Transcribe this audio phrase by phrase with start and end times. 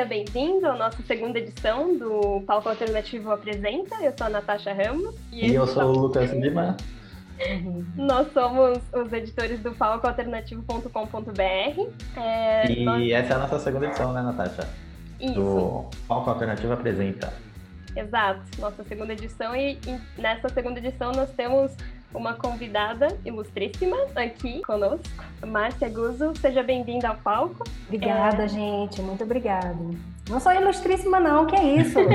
[0.00, 3.96] ainda bem-vindo à nossa segunda edição do Palco Alternativo Apresenta.
[4.00, 5.14] Eu sou a Natasha Ramos.
[5.30, 6.76] E, e eu sou o Lucas Lima.
[7.96, 11.86] Nós somos os editores do palcoalternativo.com.br.
[12.16, 13.10] É, e nós...
[13.10, 14.66] essa é a nossa segunda edição, né, Natasha?
[15.20, 15.34] Isso.
[15.34, 17.32] Do Palco Alternativo Apresenta.
[17.94, 19.54] Exato, nossa segunda edição.
[19.54, 21.76] E, e nessa segunda edição nós temos
[22.12, 26.32] uma convidada ilustríssima aqui conosco, Márcia Guzzo.
[26.36, 27.64] Seja bem-vinda ao palco.
[27.86, 28.48] Obrigada, é...
[28.48, 29.00] gente.
[29.00, 29.76] Muito obrigada.
[30.28, 31.98] Não sou ilustríssima, não, que é isso.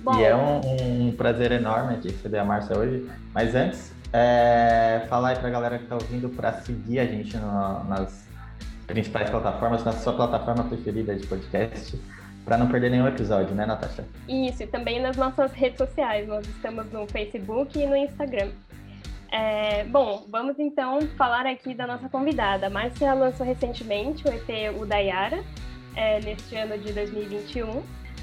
[0.02, 0.60] Bom, e é um,
[1.08, 3.08] um, prazer enorme aqui receber a Márcia hoje.
[3.34, 7.84] Mas antes, é, falar aí pra galera que tá ouvindo para seguir a gente no,
[7.84, 8.28] nas
[8.86, 11.98] principais plataformas, na sua plataforma preferida de podcast
[12.44, 14.04] para não perder nenhum episódio, né, Natasha?
[14.28, 16.26] Isso, e também nas nossas redes sociais.
[16.26, 18.50] Nós estamos no Facebook e no Instagram.
[19.32, 22.66] É, bom, vamos então falar aqui da nossa convidada.
[22.66, 25.44] A Márcia lançou recentemente o EP O Dayara,
[25.94, 27.82] é, neste ano de 2021.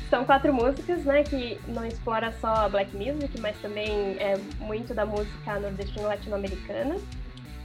[0.10, 4.94] São quatro músicas, né, que não explora só a black music, mas também é muito
[4.94, 6.96] da música nordestina latino-americana.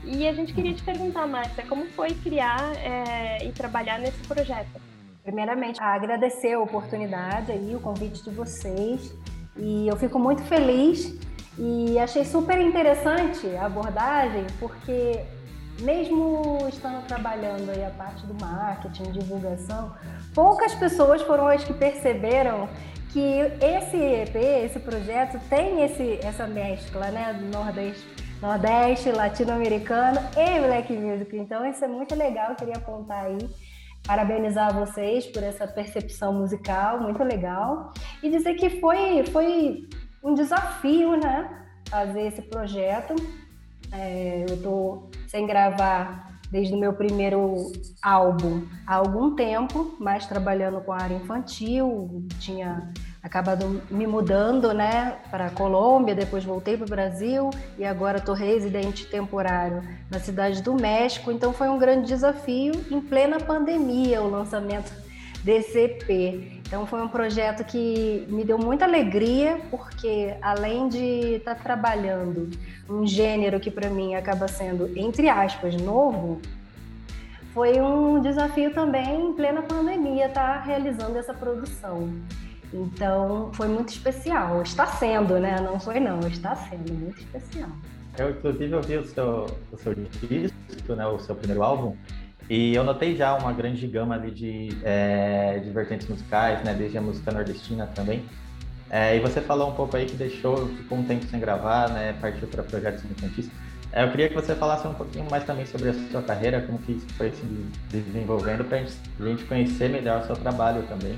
[0.05, 4.92] E a gente queria te perguntar, Márcia, como foi criar é, e trabalhar nesse projeto?
[5.23, 9.15] Primeiramente, agradecer a oportunidade aí, o convite de vocês.
[9.55, 11.17] E eu fico muito feliz
[11.57, 15.23] e achei super interessante a abordagem, porque
[15.79, 19.95] mesmo estando trabalhando aí a parte do marketing, divulgação,
[20.33, 22.67] poucas pessoas foram as que perceberam
[23.11, 24.35] que esse EP,
[24.65, 28.07] esse projeto tem esse, essa mescla, né, do Nordeste,
[28.41, 31.37] Nordeste latino-americano e Black Music.
[31.37, 33.37] Então isso é muito legal, eu queria apontar aí
[34.05, 37.93] parabenizar vocês por essa percepção musical, muito legal.
[38.21, 39.87] E dizer que foi, foi
[40.23, 41.49] um desafio, né?
[41.89, 43.15] Fazer esse projeto.
[43.91, 50.81] É, eu estou sem gravar desde o meu primeiro álbum há algum tempo, mas trabalhando
[50.81, 56.85] com a área infantil, tinha acabado me mudando, né, para a Colômbia, depois voltei para
[56.85, 61.31] o Brasil e agora estou residente temporário na cidade do México.
[61.31, 64.91] Então foi um grande desafio em plena pandemia o lançamento
[65.41, 66.61] desse EP.
[66.67, 72.49] Então foi um projeto que me deu muita alegria, porque além de estar tá trabalhando
[72.89, 76.41] um gênero que para mim acaba sendo entre aspas novo,
[77.53, 82.09] foi um desafio também em plena pandemia estar tá realizando essa produção.
[82.73, 84.61] Então, foi muito especial.
[84.63, 85.57] Está sendo, né?
[85.61, 87.69] Não foi não, está sendo muito especial.
[88.17, 91.95] Eu, inclusive, ouvi o seu, o seu disco, né, o seu primeiro álbum,
[92.47, 96.97] e eu notei já uma grande gama ali de, é, de vertentes musicais, né, desde
[96.97, 98.23] a música nordestina também.
[98.89, 102.15] É, e você falou um pouco aí que deixou, ficou um tempo sem gravar, né,
[102.21, 103.49] partiu para projetos infantis.
[103.91, 106.77] É, eu queria que você falasse um pouquinho mais também sobre a sua carreira, como
[106.77, 107.43] que isso foi se
[107.89, 111.17] desenvolvendo, para a gente conhecer melhor o seu trabalho também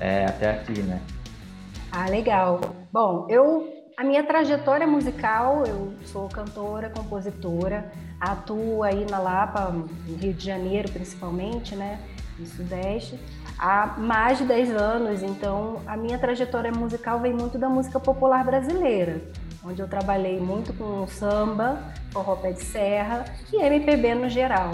[0.00, 1.00] é, até aqui, né?
[1.90, 2.60] Ah, legal.
[2.92, 7.90] Bom, eu a minha trajetória musical, eu sou cantora, compositora,
[8.20, 11.98] atuo aí na Lapa, no Rio de Janeiro principalmente, né,
[12.38, 13.18] no Sudeste,
[13.58, 15.22] há mais de 10 anos.
[15.22, 19.22] Então, a minha trajetória musical vem muito da música popular brasileira,
[19.64, 21.80] onde eu trabalhei muito com samba,
[22.12, 24.72] forró pé de serra e MPB no geral.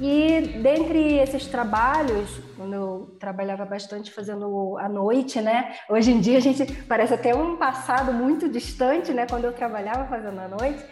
[0.00, 5.74] E dentre esses trabalhos, quando eu trabalhava bastante fazendo à noite, né?
[5.88, 9.26] Hoje em dia a gente parece até um passado muito distante, né?
[9.28, 10.84] Quando eu trabalhava fazendo à noite,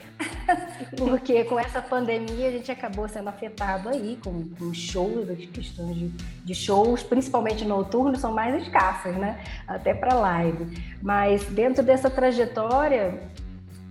[0.99, 5.97] porque com essa pandemia a gente acabou sendo afetado aí com, com shows, as questões
[5.97, 6.09] de,
[6.45, 9.41] de shows, principalmente noturnos, são mais escassas, né?
[9.69, 10.83] Até para live.
[11.01, 13.21] Mas dentro dessa trajetória,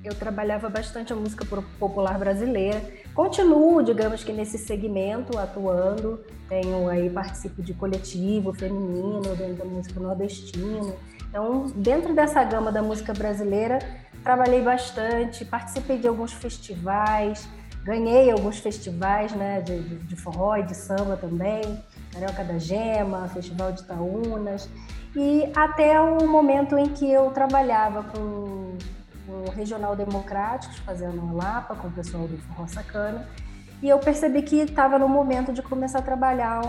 [0.03, 1.45] eu trabalhava bastante a música
[1.79, 2.81] popular brasileira.
[3.15, 6.19] Continuo, digamos que nesse segmento atuando.
[6.49, 10.93] Tenho aí participo de coletivo feminino dentro da música nordestina.
[11.29, 13.79] Então, dentro dessa gama da música brasileira,
[14.21, 17.47] trabalhei bastante, participei de alguns festivais,
[17.85, 21.61] ganhei alguns festivais, né, de, de, forró e de samba também,
[22.11, 24.69] Carioca da Gema, Festival de Itaúnas,
[25.15, 28.77] e até o momento em que eu trabalhava com
[29.27, 33.27] o Regional Democráticos, fazendo uma Lapa com o pessoal do Forró Sacana.
[33.81, 36.61] E eu percebi que estava no momento de começar a trabalhar,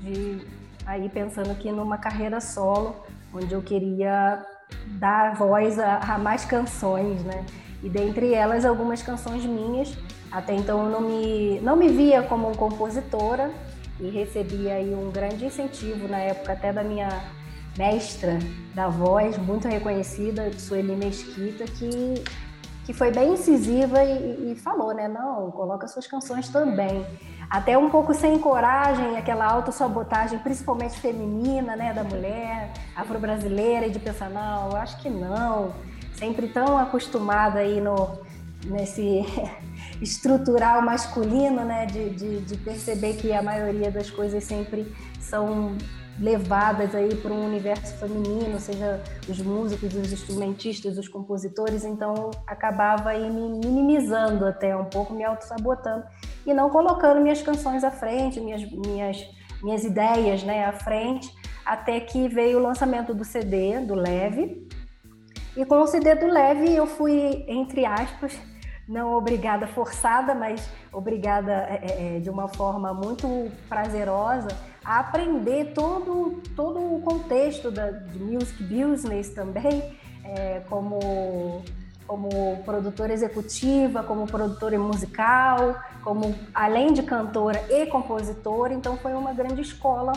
[0.00, 0.46] de
[0.84, 2.96] aí pensando aqui numa carreira solo,
[3.32, 4.44] onde eu queria
[4.98, 7.44] dar voz a, a mais canções, né?
[7.82, 9.96] E dentre elas algumas canções minhas.
[10.30, 13.50] Até então eu não me, não me via como compositora
[14.00, 17.08] e recebi aí um grande incentivo na época até da minha
[17.76, 18.38] mestra
[18.74, 22.24] da voz, muito reconhecida, Sueli Mesquita, que
[22.86, 25.08] que foi bem incisiva e, e falou, né?
[25.08, 27.04] Não, coloca suas canções também.
[27.50, 33.98] Até um pouco sem coragem, aquela autossabotagem, principalmente feminina, né, da mulher, afro-brasileira, e de
[33.98, 35.72] pensar, não, eu acho que não.
[36.14, 38.18] Sempre tão acostumada aí no,
[38.64, 39.24] nesse
[40.00, 45.76] estrutural masculino, né, de, de, de perceber que a maioria das coisas sempre são
[46.18, 53.10] levadas aí para um universo feminino, seja os músicos, os instrumentistas, os compositores, então acabava
[53.10, 56.04] aí me minimizando até um pouco, me auto-sabotando
[56.46, 59.18] e não colocando minhas canções à frente, minhas, minhas,
[59.62, 61.30] minhas ideias né, à frente,
[61.64, 64.66] até que veio o lançamento do CD, do Leve,
[65.56, 68.38] e com o CD do Leve eu fui, entre aspas,
[68.86, 74.48] não obrigada forçada, mas obrigada é, é, é, de uma forma muito prazerosa
[74.86, 81.64] aprender todo, todo o contexto da, de music business também, é, como,
[82.06, 88.72] como produtora executiva, como produtora musical, como além de cantora e compositora.
[88.72, 90.12] Então foi uma grande escola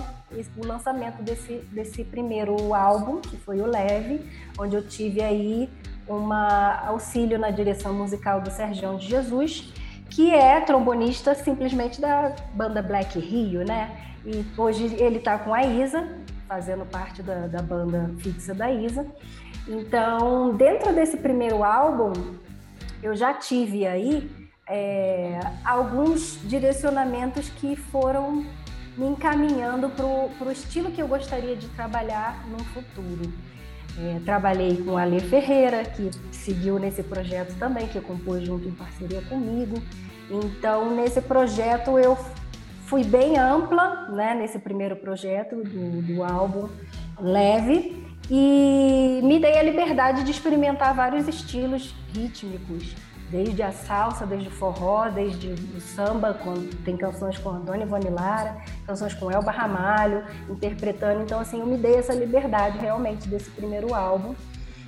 [0.58, 4.24] o lançamento desse, desse primeiro álbum, que foi o Leve,
[4.58, 5.70] onde eu tive aí
[6.08, 9.74] um auxílio na direção musical do Sergião de Jesus,
[10.10, 14.10] que é trombonista simplesmente da banda Black Rio, né?
[14.32, 16.08] E hoje ele está com a Isa,
[16.48, 19.08] fazendo parte da, da banda fixa da Isa.
[19.68, 22.14] Então, dentro desse primeiro álbum,
[23.02, 24.30] eu já tive aí
[24.68, 28.46] é, alguns direcionamentos que foram
[28.96, 30.06] me encaminhando para
[30.48, 33.34] o estilo que eu gostaria de trabalhar no futuro.
[33.98, 38.72] É, trabalhei com a Ale Ferreira, que seguiu nesse projeto também, que compôs junto em
[38.72, 39.82] parceria comigo.
[40.30, 42.16] Então, nesse projeto, eu
[42.90, 46.68] fui bem ampla, né, nesse primeiro projeto do, do álbum
[47.22, 52.96] Leve, e me dei a liberdade de experimentar vários estilos rítmicos,
[53.30, 58.08] desde a salsa, desde o forró, desde o samba, quando tem canções com Antônio Ivone
[58.88, 61.22] canções com Elba Ramalho, interpretando.
[61.22, 64.34] Então, assim, eu me dei essa liberdade realmente desse primeiro álbum.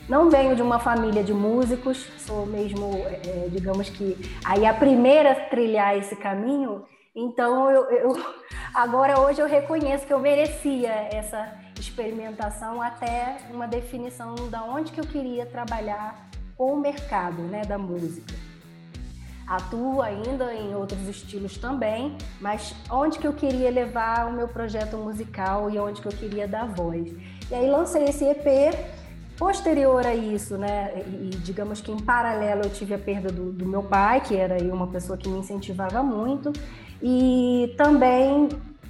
[0.10, 5.34] Não venho de uma família de músicos, sou mesmo, é, digamos que, aí a primeira
[5.34, 6.84] a trilhar esse caminho.
[7.14, 8.26] Então, eu, eu,
[8.74, 15.02] agora hoje eu reconheço que eu merecia essa experimentação até uma definição da onde que
[15.02, 18.34] eu queria trabalhar com o mercado né, da música.
[19.46, 24.96] Atuo ainda em outros estilos também, mas onde que eu queria levar o meu projeto
[24.96, 27.14] musical e onde que eu queria dar voz.
[27.50, 28.74] E aí lancei esse EP.
[29.38, 33.66] Posterior a isso, né, e digamos que em paralelo eu tive a perda do, do
[33.66, 36.54] meu pai, que era uma pessoa que me incentivava muito,
[37.02, 38.50] e também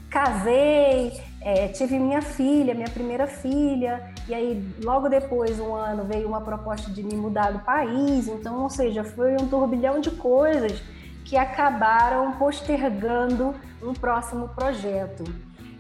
[0.10, 6.28] casei, é, tive minha filha, minha primeira filha, e aí logo depois, um ano, veio
[6.28, 8.28] uma proposta de me mudar do país.
[8.28, 10.82] Então, ou seja, foi um turbilhão de coisas
[11.24, 15.24] que acabaram postergando um próximo projeto.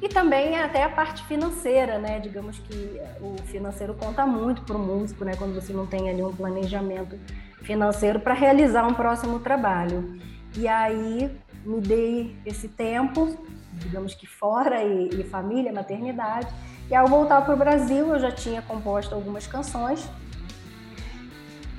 [0.02, 2.20] E também até a parte financeira, né?
[2.20, 5.34] Digamos que o financeiro conta muito para o músico, né?
[5.38, 7.20] Quando você não tem ali um planejamento
[7.62, 10.20] financeiro para realizar um próximo trabalho.
[10.58, 11.30] E aí
[11.66, 13.38] me dei esse tempo
[13.74, 16.48] digamos que fora e, e família, maternidade.
[16.90, 20.08] E ao voltar para o Brasil, eu já tinha composto algumas canções.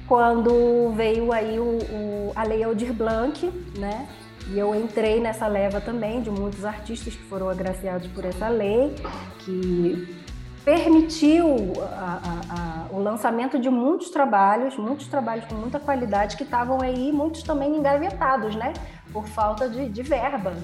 [0.08, 3.46] Quando veio aí o, o, a Lei Aldir Blanc,
[3.78, 4.08] né?
[4.48, 8.94] E eu entrei nessa leva também de muitos artistas que foram agraciados por essa lei,
[9.38, 10.21] que
[10.64, 16.44] permitiu a, a, a, o lançamento de muitos trabalhos, muitos trabalhos com muita qualidade que
[16.44, 18.72] estavam aí, muitos também engavetados, né?
[19.12, 20.54] Por falta de, de verba.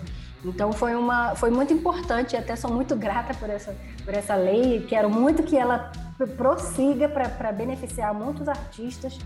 [0.45, 3.75] Então foi uma foi muito importante e até sou muito grata por essa
[4.05, 4.87] por essa lei.
[4.89, 5.91] Quero muito que ela
[6.37, 9.19] prossiga para beneficiar muitos artistas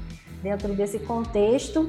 [0.42, 1.86] dentro desse contexto.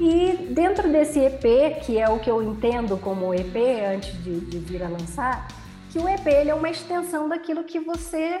[0.00, 3.56] E dentro desse EP, que é o que eu entendo como EP
[3.92, 5.48] antes de, de vir a lançar,
[5.90, 8.40] que o EP é uma extensão daquilo que você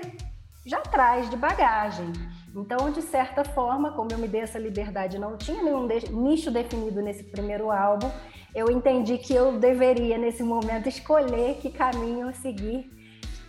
[0.66, 2.12] já traz de bagagem.
[2.54, 7.00] Então, de certa forma, como eu me dei essa liberdade, não tinha nenhum nicho definido
[7.00, 8.10] nesse primeiro álbum,
[8.54, 12.90] eu entendi que eu deveria, nesse momento, escolher que caminho seguir.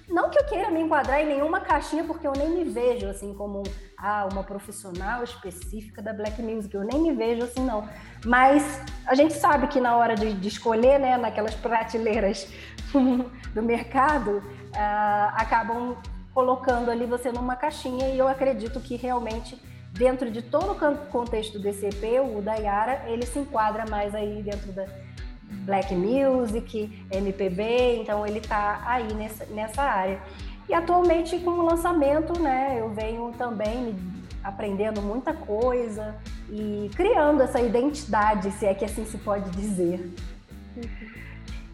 [0.08, 3.34] Não que eu queira me enquadrar em nenhuma caixinha, porque eu nem me vejo assim
[3.34, 3.64] como
[3.98, 7.88] ah, uma profissional específica da Black Music, eu nem me vejo assim, não.
[8.26, 12.52] Mas a gente sabe que na hora de, de escolher, né, naquelas prateleiras
[13.54, 14.42] do mercado,
[14.74, 15.96] ah, acabam
[16.34, 19.60] colocando ali você numa caixinha e eu acredito que realmente
[19.92, 24.72] dentro de todo o contexto desse EP, o Dayara, ele se enquadra mais aí dentro
[24.72, 24.86] da
[25.66, 30.22] Black Music, MPB, então ele está aí nessa, nessa área.
[30.68, 33.96] E atualmente com o lançamento, né, eu venho também
[34.44, 36.16] aprendendo muita coisa,
[36.52, 40.14] e criando essa identidade, se é que assim se pode dizer.
[40.76, 41.20] Uhum.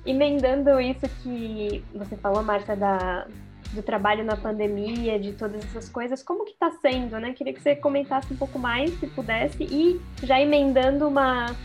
[0.05, 3.25] Emendando isso que você falou, Marta, da,
[3.73, 7.33] do trabalho na pandemia, de todas essas coisas, como que está sendo, né?
[7.33, 11.55] Queria que você comentasse um pouco mais, se pudesse, e já emendando uma,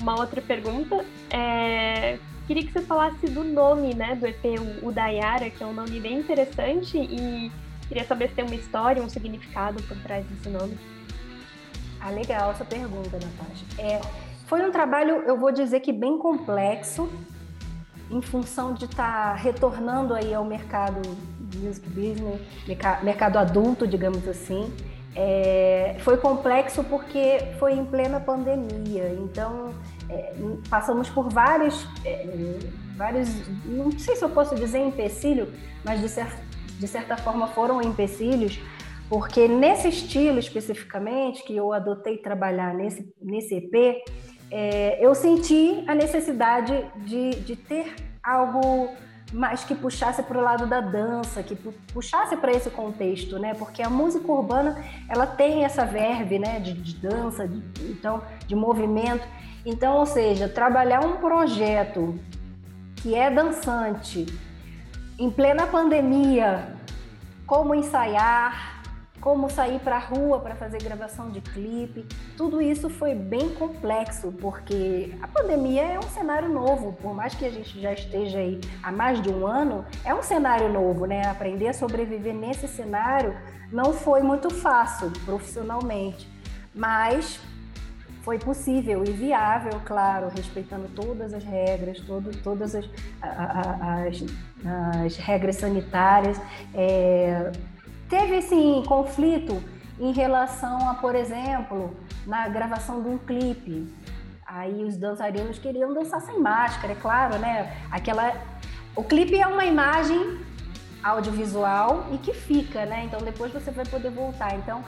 [0.00, 4.42] uma outra pergunta, é, queria que você falasse do nome, né, do EP,
[4.82, 7.52] o Dayara, que é um nome bem interessante, e
[7.88, 10.76] queria saber se tem uma história, um significado por trás desse nome.
[12.00, 13.64] Ah, legal essa pergunta, Natasha.
[13.78, 14.00] É,
[14.46, 17.08] foi um trabalho, eu vou dizer que bem complexo,
[18.12, 21.00] em função de estar tá retornando aí ao mercado
[21.56, 22.40] music business,
[23.02, 24.72] mercado adulto, digamos assim.
[25.14, 29.70] É, foi complexo porque foi em plena pandemia, então
[30.08, 30.34] é,
[30.70, 32.58] passamos por vários, é,
[32.96, 33.28] vários,
[33.66, 35.52] não sei se eu posso dizer empecilho,
[35.84, 36.26] mas de, cer
[36.78, 38.58] de certa forma foram empecilhos,
[39.10, 44.02] porque nesse estilo especificamente que eu adotei trabalhar nesse, nesse EP,
[44.54, 48.90] é, eu senti a necessidade de, de ter algo
[49.32, 51.56] mais que puxasse para o lado da dança, que
[51.90, 53.54] puxasse para esse contexto, né?
[53.54, 58.54] Porque a música urbana ela tem essa verve, né, de, de dança, de, então de
[58.54, 59.26] movimento.
[59.64, 62.14] Então, ou seja, trabalhar um projeto
[62.96, 64.26] que é dançante
[65.18, 66.76] em plena pandemia,
[67.46, 68.71] como ensaiar,
[69.22, 72.04] como sair para a rua para fazer gravação de clipe.
[72.36, 77.46] Tudo isso foi bem complexo, porque a pandemia é um cenário novo, por mais que
[77.46, 81.24] a gente já esteja aí há mais de um ano, é um cenário novo, né?
[81.24, 83.34] Aprender a sobreviver nesse cenário
[83.70, 86.28] não foi muito fácil profissionalmente,
[86.74, 87.40] mas
[88.22, 92.88] foi possível e viável, claro, respeitando todas as regras, todo, todas as,
[93.20, 94.24] as,
[95.04, 96.40] as regras sanitárias.
[96.74, 97.52] É,
[98.12, 99.64] Teve, sim, conflito
[99.98, 103.90] em relação a, por exemplo, na gravação de um clipe.
[104.44, 107.74] Aí os dançarinos queriam dançar sem máscara, é claro, né?
[107.90, 108.34] Aquela...
[108.94, 110.38] O clipe é uma imagem
[111.02, 113.04] audiovisual e que fica, né?
[113.06, 114.56] Então depois você vai poder voltar.
[114.56, 114.84] Então,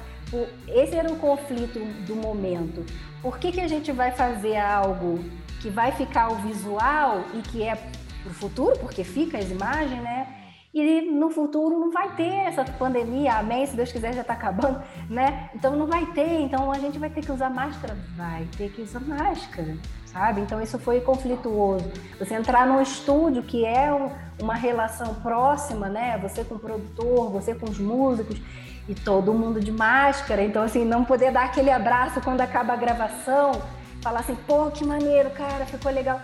[0.68, 2.84] esse era o conflito do momento.
[3.22, 5.24] Por que, que a gente vai fazer algo
[5.62, 10.02] que vai ficar o visual e que é para o futuro, porque fica as imagens,
[10.02, 10.43] né?
[10.74, 14.82] E no futuro não vai ter essa pandemia, amém, se Deus quiser já está acabando,
[15.08, 15.48] né?
[15.54, 17.96] Então não vai ter, então a gente vai ter que usar máscara?
[18.16, 20.40] Vai ter que usar máscara, sabe?
[20.40, 21.88] Então isso foi conflituoso.
[22.18, 23.88] Você entrar num estúdio que é
[24.42, 26.18] uma relação próxima, né?
[26.18, 28.40] Você com o produtor, você com os músicos
[28.88, 32.76] e todo mundo de máscara, então assim, não poder dar aquele abraço quando acaba a
[32.76, 33.52] gravação,
[34.02, 36.20] falar assim, pô, que maneiro, cara, ficou legal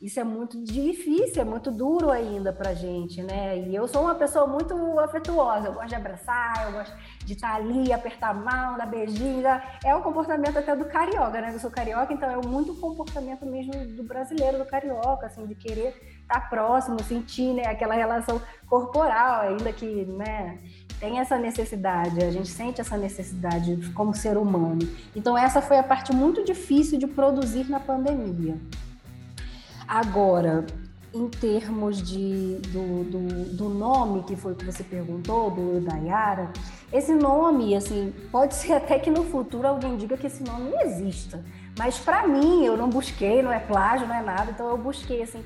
[0.00, 3.58] isso é muito difícil, é muito duro ainda pra gente, né?
[3.58, 7.56] E eu sou uma pessoa muito afetuosa, eu gosto de abraçar, eu gosto de estar
[7.56, 9.42] ali, apertar a mão, dar beijinho.
[9.84, 11.50] É o comportamento até do carioca, né?
[11.52, 16.00] Eu sou carioca, então é muito comportamento mesmo do brasileiro, do carioca, assim, de querer
[16.22, 20.58] estar próximo, sentir né, aquela relação corporal, ainda que, né?
[21.00, 24.80] Tem essa necessidade, a gente sente essa necessidade como ser humano.
[25.14, 28.56] Então, essa foi a parte muito difícil de produzir na pandemia.
[29.88, 30.66] Agora,
[31.14, 36.50] em termos de, do, do, do, nome que foi que você perguntou, do Dayara,
[36.92, 40.80] esse nome, assim, pode ser até que no futuro alguém diga que esse nome não
[40.82, 41.42] exista.
[41.78, 45.22] Mas para mim, eu não busquei, não é plágio, não é nada, então eu busquei,
[45.22, 45.42] assim,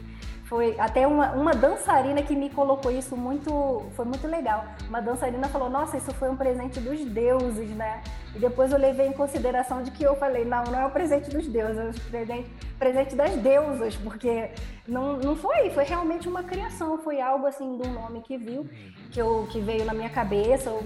[0.52, 4.66] foi até uma, uma dançarina que me colocou isso muito, foi muito legal.
[4.86, 8.02] Uma dançarina falou, nossa, isso foi um presente dos deuses, né?
[8.34, 11.30] E depois eu levei em consideração de que eu falei, não, não é o presente
[11.30, 12.50] dos deuses, é o presente,
[12.82, 14.50] presente das deusas, porque
[14.88, 18.68] não, não foi, foi realmente uma criação, foi algo assim de um nome que viu,
[19.12, 20.80] que, eu, que veio na minha cabeça, o,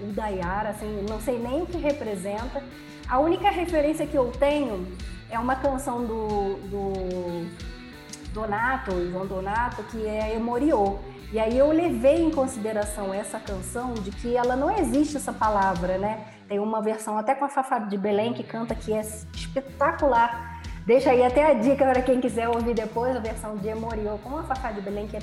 [0.00, 2.62] o Dayara, assim, não sei nem o que representa.
[3.08, 4.86] A única referência que eu tenho
[5.28, 6.92] é uma canção do, do
[8.32, 11.00] Donato, João Donato, que é Emoriô.
[11.32, 15.98] E aí eu levei em consideração essa canção de que ela não existe essa palavra,
[15.98, 16.26] né?
[16.48, 20.49] Tem uma versão até com a Fafá de Belém que canta que é espetacular.
[20.86, 24.38] Deixa aí até a dica para quem quiser ouvir depois a versão de Emoriô com
[24.38, 25.20] a Fafá de Belém, que é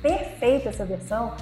[0.00, 1.34] perfeita essa versão.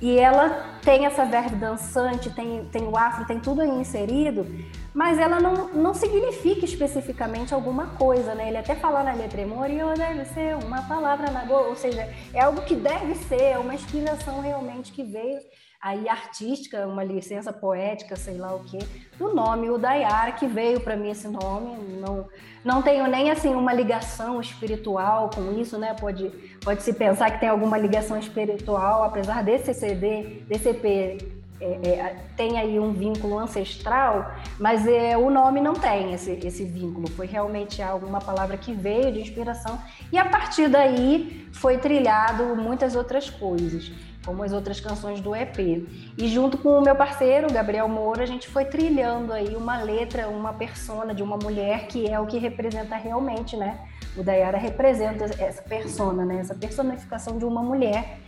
[0.00, 4.46] E ela tem essa verve dançante, tem, tem o afro, tem tudo aí inserido,
[4.92, 8.48] mas ela não, não significa especificamente alguma coisa, né?
[8.48, 12.42] Ele até fala na letra Emorio deve ser uma palavra na go, ou seja, é
[12.42, 15.40] algo que deve ser, é uma inspiração realmente que veio
[15.80, 18.78] aí artística, uma licença poética, sei lá o quê,
[19.18, 21.76] do nome o Dayara, que veio para mim esse nome.
[22.00, 22.28] Não,
[22.64, 25.94] não tenho nem assim uma ligação espiritual com isso, né?
[25.94, 26.28] Pode,
[26.64, 32.16] pode se pensar que tem alguma ligação espiritual, apesar desse CD, desse EP é, é,
[32.36, 37.08] tem aí um vínculo ancestral, mas é, o nome não tem esse, esse vínculo.
[37.08, 39.80] Foi realmente alguma palavra que veio de inspiração
[40.12, 43.90] e a partir daí foi trilhado muitas outras coisas,
[44.26, 45.86] como as outras canções do EP.
[46.18, 50.28] E junto com o meu parceiro, Gabriel Moura, a gente foi trilhando aí uma letra,
[50.28, 53.78] uma persona de uma mulher que é o que representa realmente, né?
[54.16, 56.40] O Dayara representa essa persona, né?
[56.40, 58.18] Essa personificação de uma mulher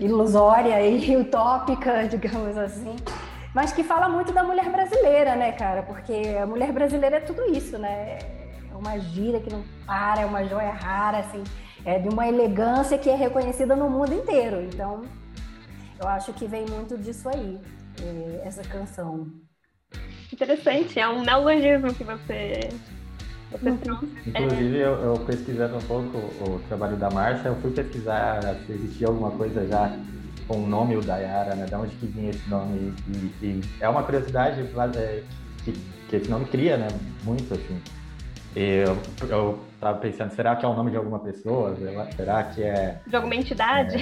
[0.00, 2.96] ilusória e utópica, digamos assim,
[3.54, 5.84] mas que fala muito da mulher brasileira, né, cara?
[5.84, 8.18] Porque a mulher brasileira é tudo isso, né?
[8.68, 11.44] É uma gira que não para, é uma joia rara, assim,
[11.84, 14.60] é de uma elegância que é reconhecida no mundo inteiro.
[14.62, 15.02] Então,
[16.00, 17.58] eu acho que vem muito disso aí,
[18.02, 19.26] é, essa canção.
[20.32, 22.68] Interessante, é um neologismo que você
[24.26, 29.06] Inclusive, eu, eu, pesquisando um pouco o trabalho da Márcia, eu fui pesquisar se existia
[29.06, 29.96] alguma coisa já
[30.48, 31.66] com o nome o Dayara, né?
[31.66, 32.92] De onde que vinha esse nome.
[33.08, 35.22] E, e é uma curiosidade é,
[35.64, 35.72] que,
[36.08, 36.88] que, esse nome cria, né?
[37.22, 37.80] Muito, assim.
[38.56, 38.98] Eu,
[39.28, 41.76] eu tava pensando, será que é o nome de alguma pessoa?
[42.16, 43.00] Será que é...
[43.06, 43.96] De alguma entidade?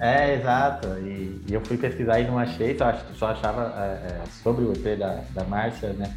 [0.00, 0.88] É, é exato.
[0.98, 4.72] E, e, eu fui pesquisar e não achei, só, só achava é, é sobre o
[4.72, 6.12] EP da, da Márcia, né?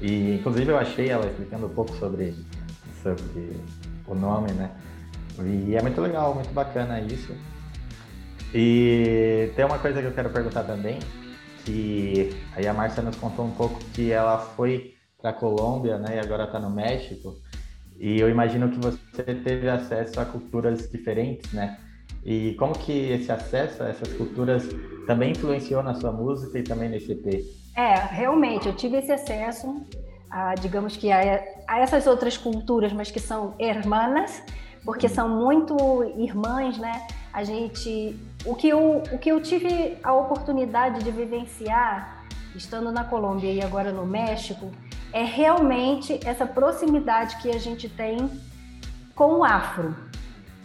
[0.00, 2.34] E, inclusive, eu achei ela explicando um pouco sobre,
[3.02, 3.56] sobre
[4.06, 4.70] o nome, né?
[5.40, 7.34] E é muito legal, muito bacana isso.
[8.54, 10.98] E tem uma coisa que eu quero perguntar também,
[11.64, 16.16] que aí a Márcia nos contou um pouco que ela foi para Colômbia, né?
[16.16, 17.40] E agora está no México.
[18.02, 21.78] E eu imagino que você teve acesso a culturas diferentes, né?
[22.24, 24.68] E como que esse acesso a essas culturas
[25.06, 27.44] também influenciou na sua música e também nesse EP?
[27.76, 29.86] É, realmente, eu tive esse acesso,
[30.28, 34.42] a, digamos que a, a essas outras culturas, mas que são hermanas,
[34.84, 35.76] porque são muito
[36.16, 37.06] irmãs, né?
[37.32, 42.24] A gente, o que eu, o que eu tive a oportunidade de vivenciar,
[42.56, 44.72] estando na Colômbia e agora no México,
[45.12, 48.30] é realmente essa proximidade que a gente tem
[49.14, 49.94] com o afro.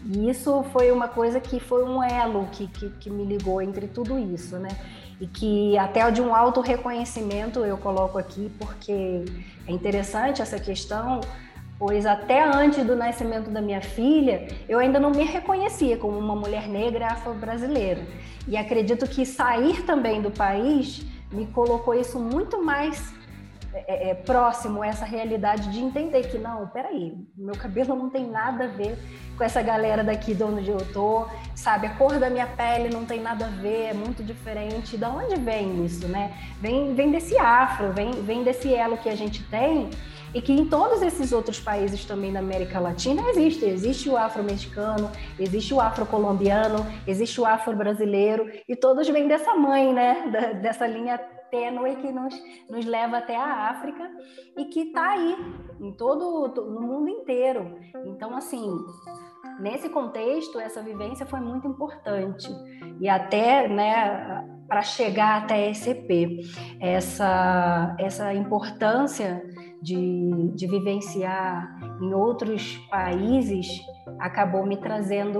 [0.05, 3.87] E isso foi uma coisa que foi um elo que, que, que me ligou entre
[3.87, 4.69] tudo isso, né?
[5.19, 9.25] e que até de um auto reconhecimento eu coloco aqui porque
[9.67, 11.21] é interessante essa questão,
[11.79, 16.35] pois até antes do nascimento da minha filha, eu ainda não me reconhecia como uma
[16.35, 18.01] mulher negra afro-brasileira.
[18.47, 23.13] E acredito que sair também do país me colocou isso muito mais
[23.87, 28.27] é, é, próximo a essa realidade de entender que não, peraí, meu cabelo não tem
[28.27, 28.97] nada a ver
[29.37, 31.87] com essa galera daqui de onde eu tô, sabe?
[31.87, 34.97] A cor da minha pele não tem nada a ver, é muito diferente.
[34.97, 36.33] Da onde vem isso, né?
[36.59, 39.89] Vem, vem desse afro, vem, vem desse elo que a gente tem
[40.33, 43.65] e que em todos esses outros países também da América Latina existe.
[43.65, 45.09] Existe o afro-mexicano,
[45.39, 50.29] existe o afro-colombiano, existe o afro-brasileiro e todos vêm dessa mãe, né?
[50.31, 52.33] Da, dessa linha tênue que nos,
[52.69, 54.09] nos leva até a África
[54.57, 55.35] e que está aí
[55.79, 57.77] em todo no mundo inteiro.
[58.05, 58.69] Então, assim,
[59.59, 62.47] nesse contexto, essa vivência foi muito importante
[62.99, 66.45] e até, né, para chegar até esse EP,
[66.79, 69.43] essa essa importância
[69.81, 73.67] de, de vivenciar em outros países
[74.19, 75.39] acabou me trazendo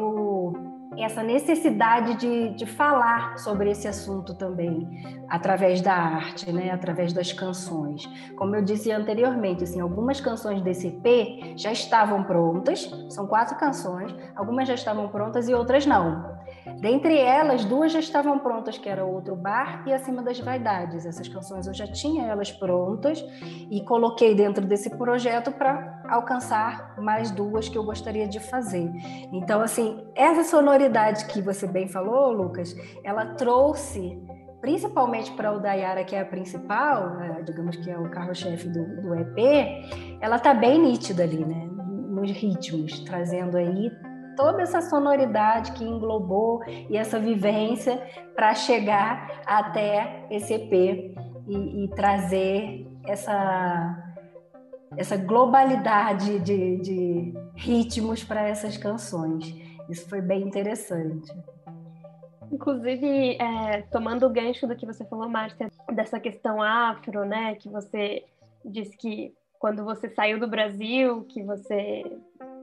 [1.03, 6.71] essa necessidade de, de falar sobre esse assunto também, através da arte, né?
[6.71, 8.05] através das canções.
[8.35, 14.13] Como eu disse anteriormente, assim, algumas canções desse EP já estavam prontas, são quatro canções,
[14.35, 16.37] algumas já estavam prontas e outras não.
[16.79, 21.05] Dentre elas, duas já estavam prontas, que era Outro Bar e Acima das Vaidades.
[21.05, 23.23] Essas canções eu já tinha elas prontas
[23.71, 28.89] e coloquei dentro desse projeto para alcançar mais duas que eu gostaria de fazer.
[29.31, 34.21] Então, assim, essa sonoridade que você bem falou, Lucas, ela trouxe
[34.61, 39.01] principalmente para o Dayara, que é a principal, né, digamos que é o carro-chefe do,
[39.01, 39.37] do EP,
[40.19, 41.67] ela tá bem nítida ali, né?
[42.09, 43.91] Nos ritmos, trazendo aí
[44.35, 48.01] toda essa sonoridade que englobou e essa vivência
[48.35, 50.73] para chegar até esse EP
[51.47, 54.06] e, e trazer essa
[54.97, 59.55] essa globalidade de, de ritmos para essas canções.
[59.89, 61.31] Isso foi bem interessante.
[62.51, 67.69] Inclusive, é, tomando o gancho do que você falou, Márcia, dessa questão afro, né, que
[67.69, 68.23] você
[68.65, 72.03] disse que quando você saiu do Brasil, que você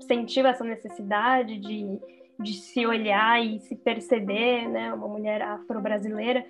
[0.07, 1.99] sentiu essa necessidade de,
[2.39, 6.45] de se olhar e se perceber, né, uma mulher afro-brasileira,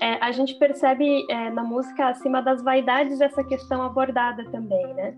[0.00, 5.16] é, a gente percebe é, na música acima das vaidades essa questão abordada também, né?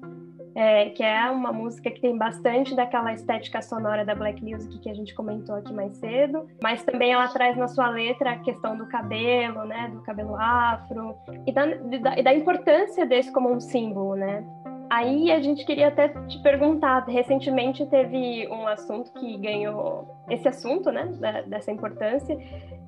[0.55, 4.91] é, que é uma música que tem bastante daquela estética sonora da black music que
[4.91, 8.77] a gente comentou aqui mais cedo, mas também ela traz na sua letra a questão
[8.77, 14.15] do cabelo, né, do cabelo afro e da, da, da importância desse como um símbolo,
[14.15, 14.45] né?
[14.93, 20.93] Aí a gente queria até te perguntar, recentemente teve um assunto que ganhou esse assunto,
[20.93, 21.11] né,
[21.47, 22.37] dessa importância,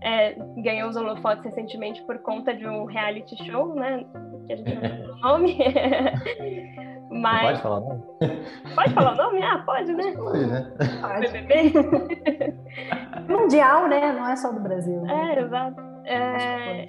[0.03, 4.05] é, ganhou os holofotes recentemente por conta de um reality show, né,
[4.47, 5.57] que a gente não lembra o nome.
[7.11, 7.43] Mas...
[7.43, 8.03] Pode falar o nome?
[8.75, 9.43] Pode falar o nome?
[9.43, 10.12] Ah, pode, né?
[10.12, 10.71] Pode, né?
[11.01, 11.29] Pode.
[13.33, 14.12] Mundial, né?
[14.12, 15.01] Não é só do Brasil.
[15.01, 15.37] Né?
[15.37, 15.81] É, exato.
[16.05, 16.87] É...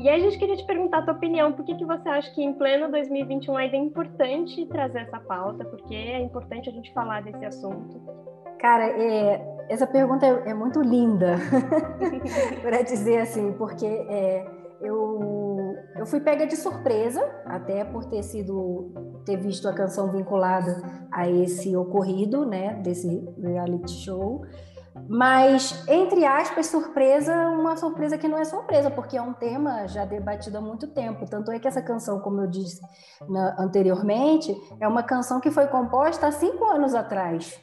[0.00, 1.52] E aí a gente queria te perguntar a tua opinião.
[1.52, 5.62] Por que, que você acha que em pleno 2021 ainda é importante trazer essa pauta?
[5.66, 8.00] Porque é importante a gente falar desse assunto?
[8.58, 11.36] Cara, é, essa pergunta é, é muito linda,
[12.62, 14.46] para dizer assim, porque é,
[14.80, 18.94] eu, eu fui pega de surpresa, até por ter sido
[19.26, 20.82] ter visto a canção vinculada
[21.12, 24.46] a esse ocorrido, né, desse reality show.
[25.08, 30.04] Mas, entre aspas, surpresa, uma surpresa que não é surpresa, porque é um tema já
[30.04, 31.26] debatido há muito tempo.
[31.26, 32.80] Tanto é que essa canção, como eu disse
[33.28, 37.60] na, anteriormente, é uma canção que foi composta há cinco anos atrás.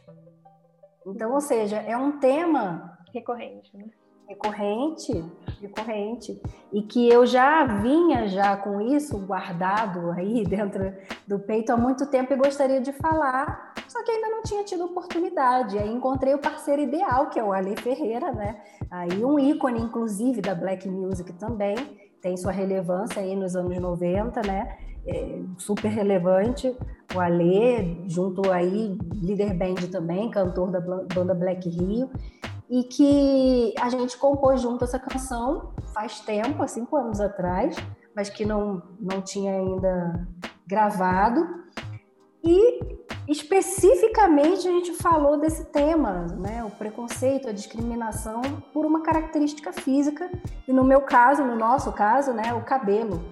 [1.06, 3.86] Então, ou seja, é um tema recorrente, né?
[4.28, 5.24] recorrente,
[5.62, 6.42] recorrente,
[6.74, 10.94] e que eu já vinha já com isso guardado aí dentro
[11.26, 14.86] do peito há muito tempo e gostaria de falar, só que ainda não tinha tido
[14.86, 15.78] oportunidade.
[15.78, 18.62] Aí encontrei o parceiro ideal, que é o Ale Ferreira, né?
[18.90, 21.76] Aí um ícone, inclusive, da Black Music também,
[22.22, 24.78] tem sua relevância aí nos anos 90, né?
[25.08, 26.76] É super relevante,
[27.16, 32.10] o Ale, junto aí, líder band também, cantor da banda Black Rio,
[32.70, 37.78] e que a gente compôs junto essa canção faz tempo, há cinco anos atrás,
[38.14, 40.28] mas que não, não tinha ainda
[40.68, 41.48] gravado.
[42.44, 42.77] E
[43.28, 46.64] especificamente a gente falou desse tema, né?
[46.64, 48.42] o preconceito, a discriminação
[48.74, 50.30] por uma característica física,
[50.68, 53.24] e no meu caso, no nosso caso, né, o cabelo.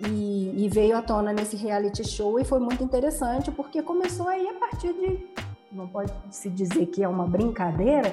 [0.00, 4.46] E, e veio à tona nesse reality show e foi muito interessante, porque começou aí
[4.48, 5.24] a partir de,
[5.70, 8.12] não pode se dizer que é uma brincadeira,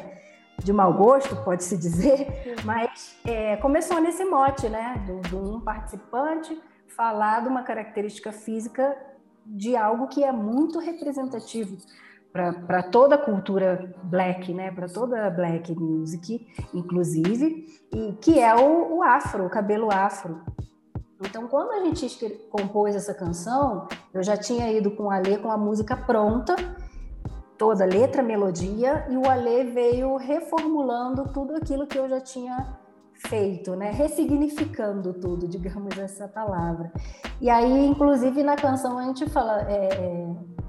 [0.63, 6.58] de mau gosto, pode-se dizer, mas é, começou nesse mote, né, de um participante
[6.95, 8.95] falar de uma característica física
[9.45, 11.77] de algo que é muito representativo
[12.32, 18.56] para toda a cultura black, né, para toda a black music, inclusive, e que é
[18.56, 20.41] o, o afro, o cabelo afro.
[21.19, 25.51] Então, quando a gente compôs essa canção, eu já tinha ido com a Lê com
[25.51, 26.56] a música pronta
[27.62, 32.81] toda letra, melodia, e o Alê veio reformulando tudo aquilo que eu já tinha
[33.27, 33.91] feito, né?
[33.91, 36.91] Ressignificando tudo, digamos essa palavra.
[37.39, 39.62] E aí, inclusive, na canção a gente fala.
[39.69, 40.61] É, é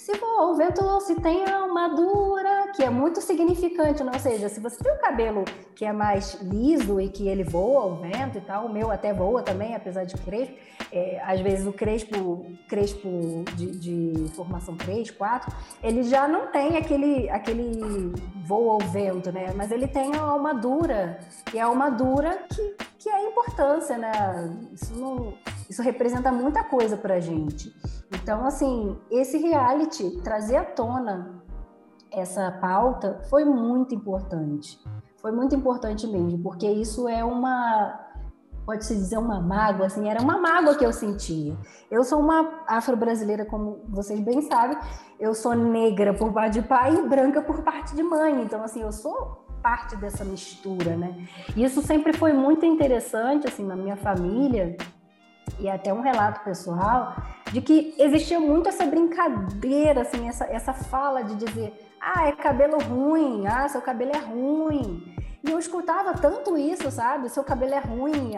[0.00, 4.14] se for o vento se tem uma dura, que é muito significante, não?
[4.14, 7.84] ou seja, se você tem o cabelo que é mais liso e que ele voa
[7.84, 10.54] o vento e tal, o meu até voa também, apesar de crespo,
[10.90, 16.78] é, às vezes o crespo, crespo de, de, formação 3, 4, ele já não tem
[16.78, 18.14] aquele, aquele
[18.46, 19.52] voa ao vento, né?
[19.54, 21.18] Mas ele tem a alma dura,
[21.52, 24.10] e a alma dura que, que é a importância, né?
[24.72, 25.34] Isso, não,
[25.70, 27.72] isso representa muita coisa pra gente.
[28.12, 31.40] Então, assim, esse reality trazer à tona
[32.12, 34.76] essa pauta foi muito importante.
[35.18, 38.08] Foi muito importante mesmo, porque isso é uma
[38.66, 41.56] pode-se dizer uma mágoa, assim, era uma mágoa que eu sentia.
[41.90, 44.78] Eu sou uma afro-brasileira, como vocês bem sabem,
[45.18, 48.82] eu sou negra por parte de pai e branca por parte de mãe, então, assim,
[48.82, 51.26] eu sou parte dessa mistura, né?
[51.56, 54.76] E isso sempre foi muito interessante, assim, na minha família,
[55.60, 57.14] e até um relato pessoal,
[57.52, 62.78] de que existia muito essa brincadeira, assim, essa, essa fala de dizer, ah, é cabelo
[62.78, 65.14] ruim, ah, seu cabelo é ruim.
[65.42, 67.28] E eu escutava tanto isso, sabe?
[67.30, 68.32] Seu cabelo é ruim.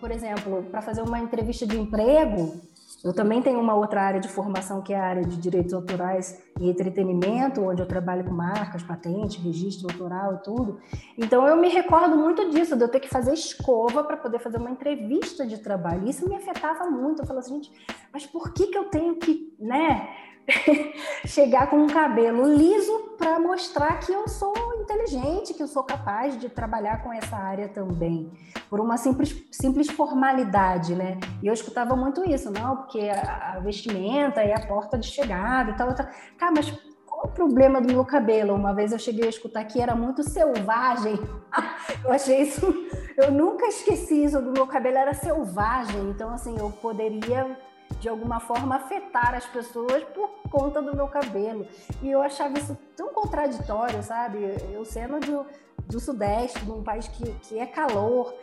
[0.00, 2.60] Por exemplo, para fazer uma entrevista de emprego,
[3.02, 6.42] eu também tenho uma outra área de formação que é a área de direitos autorais
[6.60, 10.78] e entretenimento, onde eu trabalho com marcas, patentes, registro autoral e tudo.
[11.16, 14.58] Então eu me recordo muito disso, de eu ter que fazer escova para poder fazer
[14.58, 16.08] uma entrevista de trabalho.
[16.08, 17.22] Isso me afetava muito.
[17.22, 17.72] Eu falava assim, gente,
[18.12, 20.08] mas por que, que eu tenho que, né?
[21.26, 26.38] chegar com um cabelo liso para mostrar que eu sou inteligente, que eu sou capaz
[26.38, 28.32] de trabalhar com essa área também,
[28.68, 31.18] por uma simples, simples formalidade, né?
[31.42, 35.70] E eu escutava muito isso, não, porque a, a vestimenta é a porta de chegada
[35.70, 36.06] e tal, tal.
[36.38, 36.70] Tá, mas
[37.06, 38.54] qual o problema do meu cabelo?
[38.54, 41.18] Uma vez eu cheguei a escutar que era muito selvagem.
[42.04, 42.66] eu achei isso,
[43.16, 47.56] eu nunca esqueci isso do meu cabelo era selvagem, então assim, eu poderia
[47.98, 51.66] de alguma forma afetar as pessoas por conta do meu cabelo.
[52.02, 54.38] E eu achava isso tão contraditório, sabe?
[54.72, 55.46] Eu sendo do,
[55.86, 58.34] do Sudeste, de um país que, que é calor,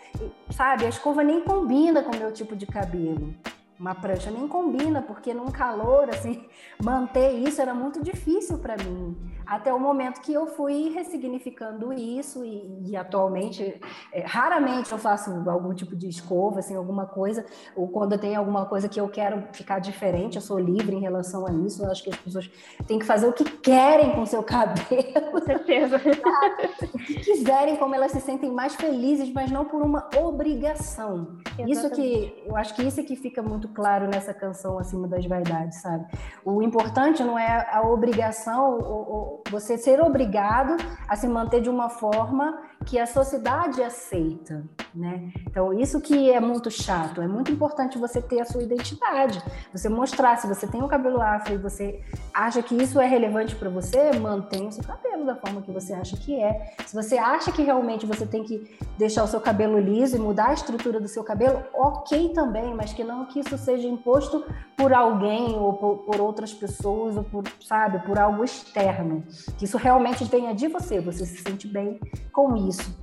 [0.52, 0.86] sabe?
[0.86, 3.34] A escova nem combina com o meu tipo de cabelo
[3.80, 6.46] uma prancha nem combina, porque num calor, assim,
[6.84, 9.16] manter isso era muito difícil para mim.
[9.46, 13.80] Até o momento que eu fui ressignificando isso e, e atualmente,
[14.12, 18.66] é, raramente eu faço algum tipo de escova, assim, alguma coisa, ou quando tem alguma
[18.66, 21.84] coisa que eu quero ficar diferente, eu sou livre em relação a isso.
[21.84, 22.52] Eu acho que as pessoas
[22.86, 25.32] têm que fazer o que querem com seu cabelo.
[25.32, 25.98] Com certeza.
[25.98, 31.38] o que quiserem, como elas se sentem mais felizes, mas não por uma obrigação.
[31.58, 31.72] Exatamente.
[31.72, 35.08] Isso que, eu acho que isso é que fica muito muito claro nessa canção Acima
[35.08, 36.06] das Vaidades, sabe?
[36.44, 40.76] O importante não é a obrigação, ou, ou você ser obrigado
[41.08, 44.64] a se manter de uma forma que a sociedade aceita,
[44.96, 45.32] né?
[45.46, 47.22] Então, isso que é muito chato.
[47.22, 51.22] É muito importante você ter a sua identidade, você mostrar se você tem um cabelo
[51.22, 52.02] afro e você
[52.34, 55.94] acha que isso é relevante para você, mantenha o seu cabelo da forma que você
[55.94, 56.76] acha que é.
[56.86, 60.50] Se você acha que realmente você tem que deixar o seu cabelo liso e mudar
[60.50, 64.46] a estrutura do seu cabelo, ok também, mas que não que isso seja imposto
[64.78, 69.24] por alguém ou por, por outras pessoas ou por, sabe, por algo externo.
[69.58, 72.00] Que isso realmente venha de você, você se sente bem
[72.32, 72.96] com isso.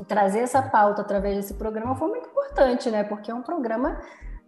[0.00, 3.04] E trazer essa pauta através desse programa foi muito importante, né?
[3.04, 3.98] Porque é um programa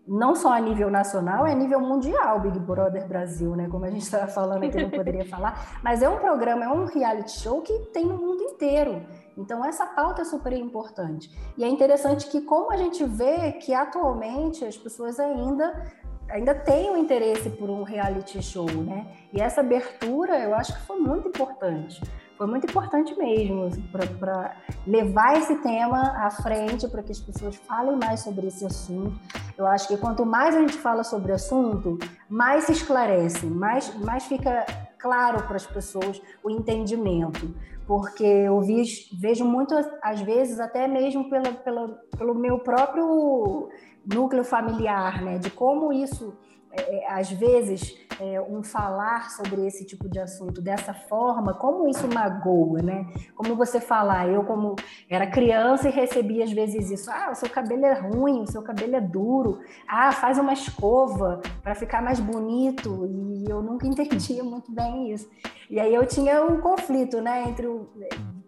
[0.06, 3.68] não só a nível nacional, é a nível mundial, Big Brother Brasil, né?
[3.68, 6.84] Como a gente estava falando aqui, não poderia falar, mas é um programa, é um
[6.84, 9.02] reality show que tem no mundo inteiro.
[9.36, 11.30] Então, essa pauta é super importante.
[11.58, 15.92] E é interessante que, como a gente vê que atualmente as pessoas ainda
[16.28, 19.06] ainda têm um interesse por um reality show, né?
[19.32, 22.00] E essa abertura eu acho que foi muito importante.
[22.36, 23.82] Foi muito importante mesmo
[24.20, 29.18] para levar esse tema à frente, para que as pessoas falem mais sobre esse assunto.
[29.56, 33.94] Eu acho que quanto mais a gente fala sobre o assunto, mais se esclarece, mais,
[33.98, 34.66] mais fica
[34.98, 37.54] claro para as pessoas o entendimento
[37.86, 43.68] porque eu vi, vejo muito, às vezes, até mesmo pela, pela, pelo meu próprio
[44.06, 46.34] núcleo familiar, né, de como isso
[46.76, 51.88] é, é, às vezes, é, um falar sobre esse tipo de assunto dessa forma, como
[51.88, 53.06] isso magoa, né?
[53.34, 54.76] Como você falar, eu como
[55.08, 58.62] era criança e recebia às vezes isso, ah, o seu cabelo é ruim, o seu
[58.62, 64.44] cabelo é duro, ah, faz uma escova para ficar mais bonito, e eu nunca entendia
[64.44, 65.28] muito bem isso.
[65.70, 67.88] E aí eu tinha um conflito, né, entre o,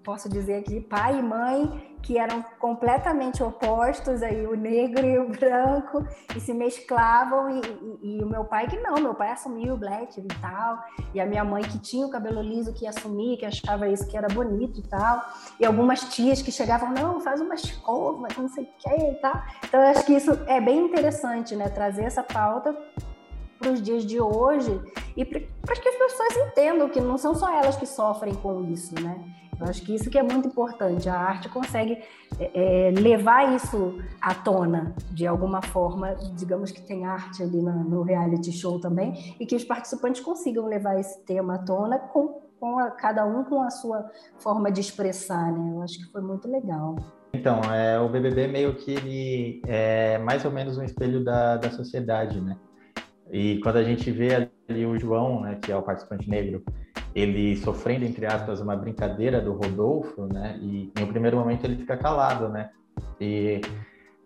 [0.05, 5.29] posso dizer aqui, pai e mãe, que eram completamente opostos, aí o negro e o
[5.29, 7.61] branco, e se mesclavam, e,
[8.03, 11.21] e, e, o meu pai que não, meu pai assumiu o black e tal, e
[11.21, 14.27] a minha mãe que tinha o cabelo liso, que assumia, que achava isso que era
[14.27, 15.23] bonito e tal,
[15.61, 19.43] e algumas tias que chegavam, não, faz uma escova, não sei o que e tal.
[19.67, 22.75] Então, eu acho que isso é bem interessante, né, trazer essa pauta
[23.59, 24.81] para os dias de hoje
[25.15, 25.41] e para
[25.77, 29.21] que as pessoas entendam que não são só elas que sofrem com isso, né?
[29.61, 31.09] Eu acho que isso que é muito importante.
[31.09, 31.99] A arte consegue
[32.39, 36.15] é, é, levar isso à tona de alguma forma.
[36.37, 40.99] Digamos que tem arte ali no, reality show também e que os participantes consigam levar
[40.99, 45.53] esse tema à tona com, com a, cada um com a sua forma de expressar,
[45.53, 45.73] né?
[45.75, 46.97] Eu acho que foi muito legal.
[47.33, 51.71] Então, é, o BBB meio que ele é mais ou menos um espelho da, da
[51.71, 52.57] sociedade, né?
[53.31, 56.65] E quando a gente vê ali o João, né, que é o participante negro,
[57.19, 60.59] ele sofrendo, entre aspas, uma brincadeira do Rodolfo, né?
[60.61, 62.71] E em um primeiro momento ele fica calado, né?
[63.21, 63.61] E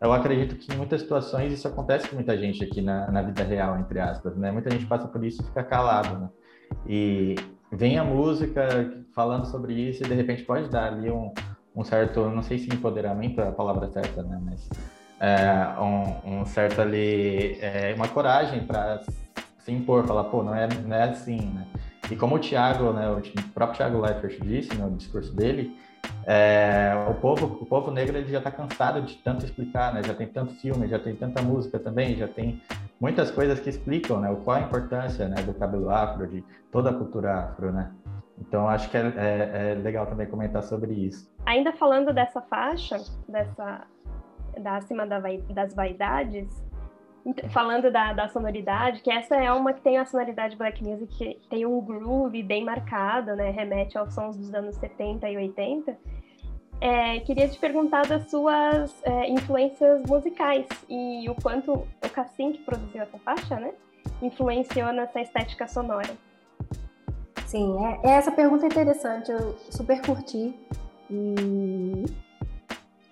[0.01, 3.43] eu acredito que em muitas situações isso acontece com muita gente aqui na, na vida
[3.43, 4.51] real, entre aspas, né?
[4.51, 6.29] Muita gente passa por isso e fica calado, né?
[6.87, 7.37] E
[7.71, 11.33] vem a música falando sobre isso e de repente pode dar ali um,
[11.75, 14.41] um certo, não sei se empoderamento é a palavra certa, né?
[14.45, 14.69] Mas
[15.21, 19.01] é, um, um, certo ali, é, uma coragem para
[19.59, 21.67] se impor, falar, pô, não é, não é assim, né?
[22.11, 25.77] E como o Thiago, né, o próprio Thiago Leifert disse no discurso dele,
[26.27, 30.03] é, o povo, o povo negro ele já está cansado de tanto explicar, né?
[30.05, 32.61] Já tem tanto filme, já tem tanta música também, já tem
[33.01, 34.37] muitas coisas que explicam, né?
[34.45, 37.91] Qual a importância, né, do cabelo afro, de toda a cultura afro, né?
[38.39, 41.31] Então acho que é, é, é legal também comentar sobre isso.
[41.47, 42.97] Ainda falando dessa faixa,
[43.29, 43.87] dessa
[44.61, 46.63] da acima da vai, das vaidades,
[47.51, 51.49] falando da, da, sonoridade, que essa é uma que tem a sonoridade black music, que
[51.49, 53.51] tem um groove bem marcado, né?
[53.51, 55.97] Remete aos sons dos anos 70 e 80.
[56.81, 62.63] É, queria te perguntar das suas é, influências musicais e o quanto o Cassim, que
[62.65, 63.73] produziu essa faixa, né?
[64.21, 66.17] Influenciou nessa estética sonora.
[67.47, 70.53] Sim, é, essa pergunta é interessante, eu super curti.
[71.09, 72.05] E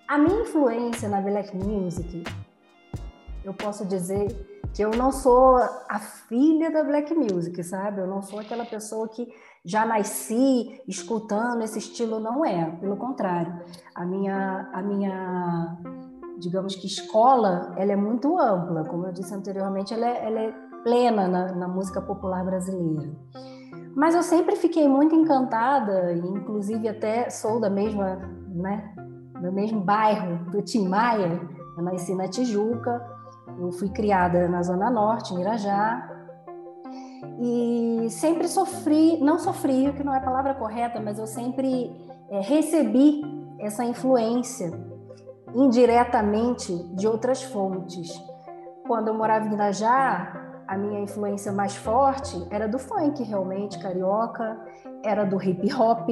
[0.05, 2.23] a minha influência na Black Music
[3.43, 4.27] eu posso dizer
[4.73, 8.01] que eu não sou a filha da black music, sabe?
[8.01, 9.27] Eu não sou aquela pessoa que
[9.65, 12.71] já nasci escutando esse estilo, não é.
[12.79, 13.53] Pelo contrário,
[13.93, 15.77] a minha, a minha,
[16.39, 18.85] digamos que escola, ela é muito ampla.
[18.85, 23.09] Como eu disse anteriormente, ela é, ela é plena na, na música popular brasileira.
[23.95, 28.93] Mas eu sempre fiquei muito encantada, inclusive até sou da mesma, né,
[29.41, 31.41] do mesmo bairro do Tim Maia.
[31.77, 33.05] Eu nasci na Tijuca,
[33.59, 36.09] eu fui criada na Zona Norte, em Irajá,
[37.39, 41.91] e sempre sofri, não sofri, que não é a palavra correta, mas eu sempre
[42.29, 43.21] é, recebi
[43.59, 44.71] essa influência
[45.53, 48.11] indiretamente de outras fontes.
[48.87, 54.57] Quando eu morava em Irajá, a minha influência mais forte era do funk, realmente, carioca,
[55.03, 56.07] era do hip hop.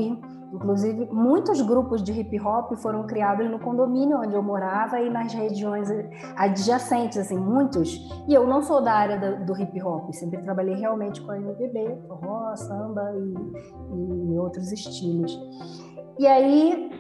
[0.54, 5.34] Inclusive, muitos grupos de hip hop foram criados no condomínio onde eu morava e nas
[5.34, 5.90] regiões
[6.36, 8.10] adjacentes, assim, muitos.
[8.28, 12.00] E eu não sou da área do, do hip hop, sempre trabalhei realmente com MPB,
[12.08, 15.40] forró, samba e, e outros estilos.
[16.18, 16.92] E aí,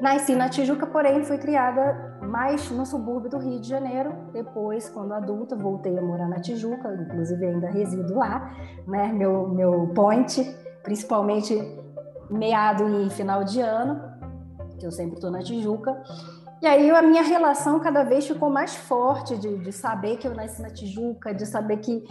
[0.00, 4.12] nasci na Tijuca, porém fui criada mais no subúrbio do Rio de Janeiro.
[4.32, 8.54] Depois, quando adulta, voltei a morar na Tijuca, inclusive ainda resido lá,
[8.86, 9.10] né?
[9.10, 10.44] Meu, meu point,
[10.82, 11.54] principalmente
[12.30, 14.00] meado e final de ano,
[14.78, 16.02] que eu sempre estou na Tijuca.
[16.60, 20.34] E aí a minha relação cada vez ficou mais forte de, de, saber que eu
[20.34, 22.04] nasci na Tijuca, de saber que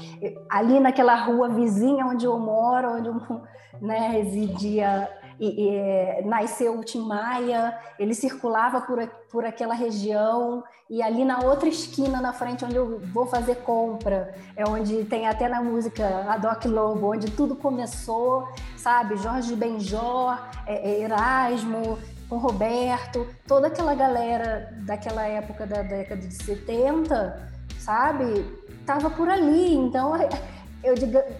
[0.49, 3.41] ali naquela rua vizinha onde eu moro, onde eu
[3.81, 11.01] né, residia e, e, nasceu o Tim Maia, ele circulava por, por aquela região, e
[11.01, 15.47] ali na outra esquina, na frente, onde eu vou fazer compra, é onde tem até
[15.47, 19.17] na música a Doc Lobo, onde tudo começou, sabe?
[19.17, 26.43] Jorge Benjor, é, é, Erasmo, com Roberto, toda aquela galera daquela época da década de
[26.43, 28.45] 70, sabe?
[28.85, 29.73] Tava por ali.
[29.73, 30.13] Então,
[30.83, 30.95] eu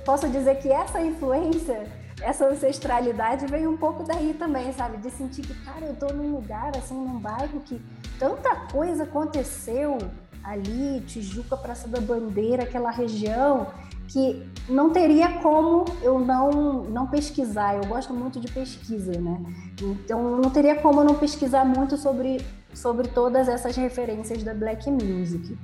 [0.05, 1.85] posso dizer que essa influência
[2.21, 4.97] essa ancestralidade veio um pouco daí também, sabe?
[4.97, 7.79] De sentir que, cara, eu tô num lugar, assim, num bairro que
[8.17, 9.97] tanta coisa aconteceu
[10.43, 13.67] ali, Tijuca, Praça da Bandeira, aquela região,
[14.07, 17.75] que não teria como eu não, não pesquisar.
[17.75, 19.41] Eu gosto muito de pesquisa, né?
[19.81, 22.41] Então, não teria como eu não pesquisar muito sobre,
[22.73, 25.57] sobre todas essas referências da Black Music.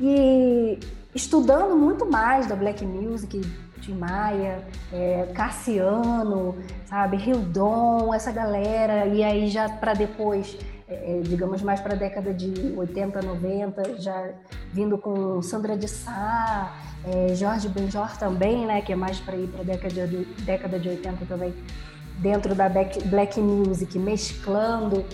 [0.00, 0.78] E
[1.14, 3.40] estudando muito mais da Black Music,
[3.80, 10.56] Tim Maia, é, Cassiano, sabe, Hildon, essa galera, e aí já para depois,
[10.88, 14.30] é, digamos mais para a década de 80, 90, já
[14.72, 16.74] vindo com Sandra de Sá,
[17.04, 20.78] é, Jorge Benjor também, né, que é mais para ir para a década de, década
[20.78, 21.54] de 80 também,
[22.18, 25.04] dentro da black, black music, mesclando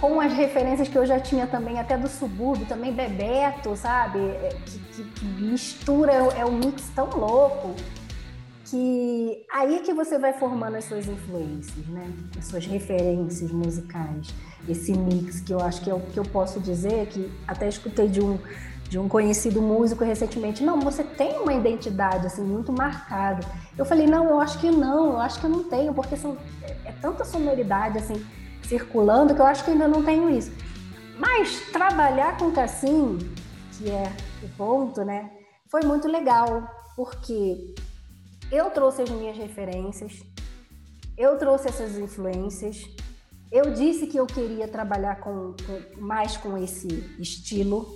[0.00, 4.18] com as referências que eu já tinha também, até do subúrbio, também Bebeto, sabe?
[4.18, 7.76] É, que, que, que mistura, é, é um mix tão louco
[8.64, 12.10] que aí é que você vai formando as suas influências, né?
[12.38, 14.34] As suas referências musicais.
[14.68, 18.08] Esse mix que eu acho que é o que eu posso dizer, que até escutei
[18.08, 18.38] de um,
[18.88, 23.44] de um conhecido músico recentemente, não, você tem uma identidade assim muito marcada.
[23.76, 26.36] Eu falei, não, eu acho que não, eu acho que eu não tenho, porque são,
[26.62, 28.24] é, é tanta sonoridade assim
[28.62, 30.52] circulando que eu acho que ainda não tenho isso.
[31.18, 33.18] Mas trabalhar com Cassim,
[33.72, 35.30] que é o ponto, né,
[35.70, 37.74] foi muito legal, porque
[38.50, 40.22] eu trouxe as minhas referências,
[41.16, 42.84] eu trouxe essas influências,
[43.52, 46.88] eu disse que eu queria trabalhar com, com, mais com esse
[47.18, 47.86] estilo,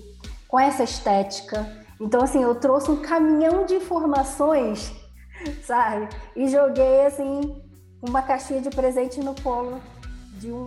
[0.46, 1.66] com essa estética.
[1.98, 4.92] Então, assim, eu trouxe um caminhão de informações,
[5.64, 6.10] sabe?
[6.36, 7.62] E joguei, assim,
[8.02, 9.80] uma caixinha de presente no colo
[10.34, 10.66] de um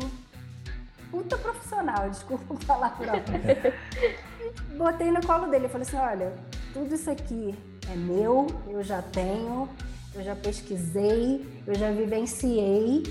[1.11, 3.05] puta profissional, desculpa falar por
[4.75, 6.33] Botei no colo dele, eu falei assim, olha,
[6.73, 7.55] tudo isso aqui
[7.91, 9.69] é meu, eu já tenho,
[10.15, 13.03] eu já pesquisei, eu já vivenciei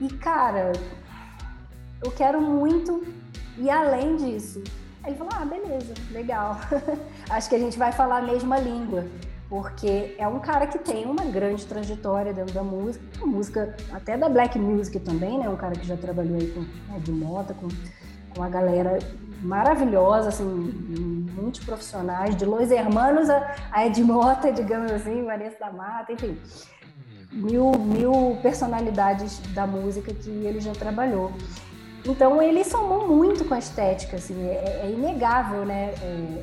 [0.00, 0.72] e, cara,
[2.02, 3.04] eu quero muito
[3.56, 4.62] e além disso.
[5.02, 6.60] Aí ele falou: ah, beleza, legal.
[7.30, 9.06] Acho que a gente vai falar a mesma língua,
[9.48, 14.28] porque é um cara que tem uma grande trajetória dentro da música, música até da
[14.28, 15.48] black music também, né?
[15.48, 17.68] Um cara que já trabalhou aí com Ed Mota, com,
[18.34, 18.98] com a galera
[19.40, 26.12] maravilhosa, assim, muitos profissionais, de Los Hermanos a, a Edmota, digamos assim, Vanessa da Mata,
[26.12, 26.36] enfim,
[27.32, 31.32] mil, mil personalidades da música que ele já trabalhou.
[32.08, 35.92] Então ele somou muito com a estética, assim, é, é inegável, né?
[36.00, 36.42] É,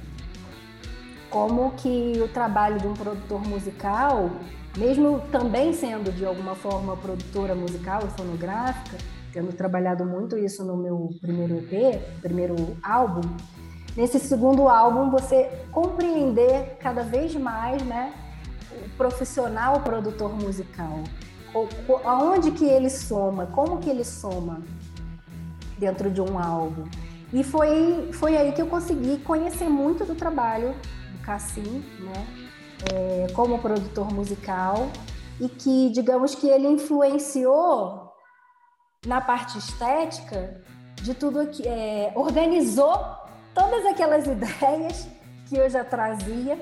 [1.27, 4.29] como que o trabalho de um produtor musical,
[4.77, 8.97] mesmo também sendo de alguma forma produtora musical e fonográfica,
[9.33, 13.27] tendo trabalhado muito isso no meu primeiro EP, primeiro álbum,
[13.97, 18.13] nesse segundo álbum você compreender cada vez mais, né,
[18.71, 21.03] o profissional produtor musical.
[22.03, 24.61] Aonde que ele soma, como que ele soma
[25.77, 26.85] dentro de um álbum.
[27.33, 30.73] E foi, foi aí que eu consegui conhecer muito do trabalho
[31.11, 32.27] do Cassim, né?
[32.93, 34.89] É, como produtor musical
[35.39, 38.11] e que, digamos que ele influenciou
[39.05, 40.61] na parte estética
[41.01, 42.97] de tudo aqui, é, organizou
[43.53, 45.07] todas aquelas ideias
[45.47, 46.59] que eu já trazia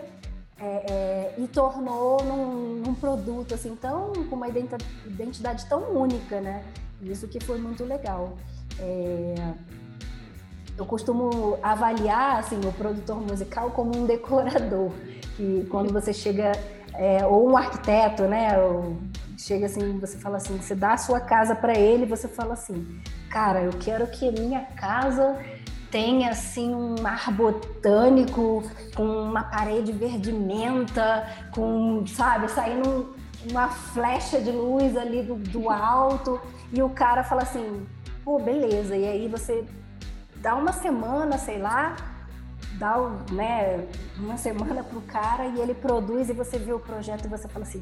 [0.59, 6.63] é, é, e tornou num, num, produto assim tão com uma identidade tão única, né?
[7.01, 8.37] Isso que foi muito legal.
[8.79, 9.53] É,
[10.77, 14.91] eu costumo avaliar assim o produtor musical como um decorador,
[15.35, 16.51] que quando você chega
[16.93, 18.57] é, ou um arquiteto, né?
[18.57, 18.97] Ou
[19.37, 23.01] chega assim, você fala assim, você dá a sua casa para ele, você fala assim,
[23.29, 25.37] cara, eu quero que minha casa
[25.91, 28.63] tenha assim um mar botânico
[28.95, 33.15] com uma parede verde menta, com, sabe, saindo
[33.49, 36.39] uma flecha de luz ali do, do alto
[36.71, 37.85] e o cara fala assim,
[38.23, 38.95] pô, beleza.
[38.95, 39.63] E aí você
[40.37, 41.95] dá uma semana, sei lá,
[42.77, 42.97] dá
[43.31, 47.47] né, uma semana pro cara e ele produz e você vê o projeto e você
[47.47, 47.81] fala assim,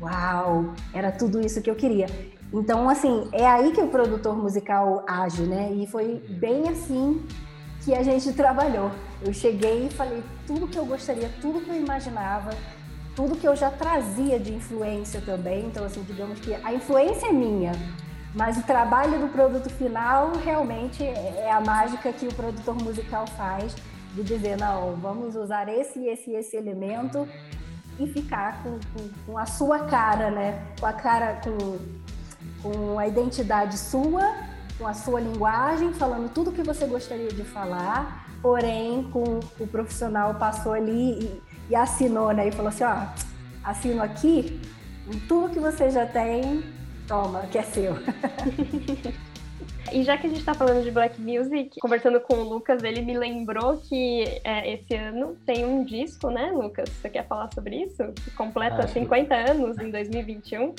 [0.00, 2.06] uau, era tudo isso que eu queria.
[2.52, 5.72] Então, assim, é aí que o produtor musical age, né?
[5.72, 7.26] E foi bem assim
[7.84, 8.90] que a gente trabalhou.
[9.20, 12.50] Eu cheguei e falei tudo que eu gostaria, tudo que eu imaginava,
[13.16, 15.66] tudo que eu já trazia de influência também.
[15.66, 17.72] Então, assim, digamos que a influência é minha,
[18.36, 23.74] mas o trabalho do produto final realmente é a mágica que o produtor musical faz
[24.14, 27.26] de dizer, não, vamos usar esse, esse, esse elemento
[27.98, 30.62] e ficar com, com, com a sua cara, né?
[30.78, 31.78] Com a cara, com,
[32.62, 34.34] com a identidade sua,
[34.76, 40.34] com a sua linguagem, falando tudo que você gostaria de falar, porém com o profissional
[40.34, 42.48] passou ali e, e assinou, né?
[42.48, 43.06] E falou assim, ó,
[43.64, 44.60] assino aqui,
[45.26, 46.75] tudo que você já tem
[47.06, 47.94] Toma, que é seu.
[49.92, 53.02] E já que a gente está falando de Black Music, conversando com o Lucas, ele
[53.02, 56.88] me lembrou que é, esse ano tem um disco, né, Lucas?
[56.88, 58.02] Você quer falar sobre isso?
[58.24, 58.94] Que completa Acho...
[58.94, 60.74] 50 anos em 2021.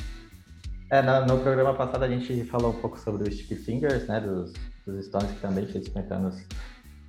[0.90, 4.20] É, no, no, programa passado a gente falou um pouco sobre os Sticky Fingers, né,
[4.20, 4.54] dos,
[4.86, 6.46] dos Stones, que também fez 50 anos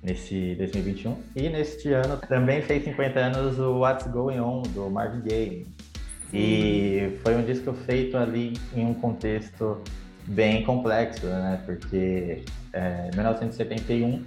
[0.01, 1.17] nesse 2021.
[1.35, 5.67] E neste ano também fez 50 anos o What's Going On, do Marvin Gaye.
[6.33, 9.81] E foi um disco feito ali em um contexto
[10.27, 11.61] bem complexo, né?
[11.65, 14.23] Porque é, 1971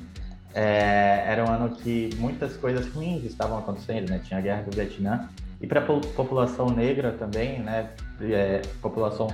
[0.55, 4.21] é, era um ano que muitas coisas ruins estavam acontecendo, né?
[4.25, 5.29] Tinha a guerra do Vietnã
[5.61, 7.91] e para a população negra também, né?
[8.21, 9.29] É, população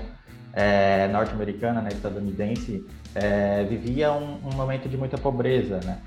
[0.52, 1.88] é, norte-americana, né?
[1.92, 5.98] Estadunidense é, vivia um, um momento de muita pobreza, né?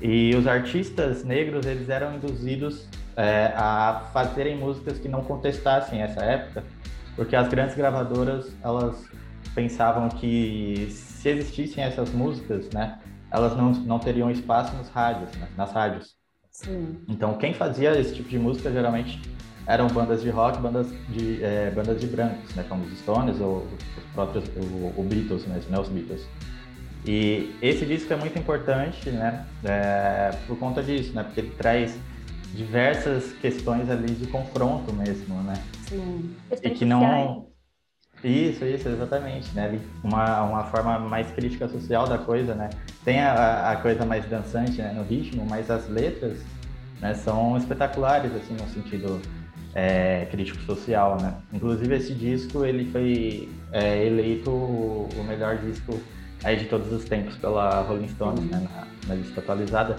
[0.00, 2.86] E os artistas negros eles eram induzidos
[3.16, 6.62] é, a fazerem músicas que não contestassem essa época,
[7.16, 9.08] porque as grandes gravadoras elas
[9.54, 15.48] pensavam que se existissem essas músicas, né, elas não, não teriam espaço nos rádios, né,
[15.56, 16.16] nas rádios.
[16.48, 16.96] Sim.
[17.08, 19.20] Então quem fazia esse tipo de música geralmente
[19.66, 23.66] eram bandas de rock, bandas de é, bandas de brancos, né, como os Stones ou
[23.96, 26.24] os próprios o, o Beatles mesmo, né, os Beatles.
[27.04, 31.96] E esse disco é muito importante, né, é, por conta disso, né, porque ele traz
[32.52, 35.54] diversas questões ali de confronto mesmo, né?
[35.88, 36.34] Sim.
[36.62, 37.48] E que não
[38.22, 39.78] isso, isso, exatamente, né?
[40.02, 42.68] Uma, uma forma mais crítica social da coisa, né?
[43.04, 46.38] Tem a, a coisa mais dançante né, no ritmo, mas as letras
[47.00, 49.20] né, são espetaculares, assim, no sentido
[49.72, 51.34] é, crítico social, né?
[51.52, 56.00] Inclusive esse disco, ele foi é, eleito o melhor disco
[56.44, 58.60] aí de todos os tempos pela Rolling Stone, né?
[58.60, 59.98] Na, na lista atualizada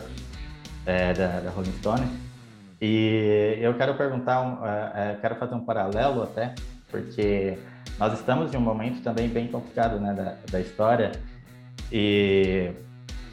[0.86, 2.08] é, da, da Rolling Stone.
[2.82, 6.56] E eu quero perguntar, um, uh, uh, quero fazer um paralelo até,
[6.90, 7.58] porque
[7.98, 11.12] nós estamos em um momento também bem complicado né, da, da história
[11.92, 12.72] e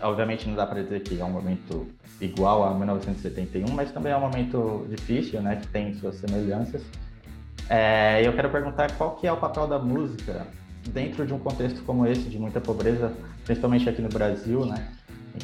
[0.01, 1.87] obviamente não dá para dizer que é um momento
[2.21, 6.83] igual a 1971, mas também é um momento difícil, né, que tem suas semelhanças.
[7.69, 10.47] É, eu quero perguntar qual que é o papel da música
[10.89, 13.13] dentro de um contexto como esse, de muita pobreza,
[13.45, 14.89] principalmente aqui no Brasil, né?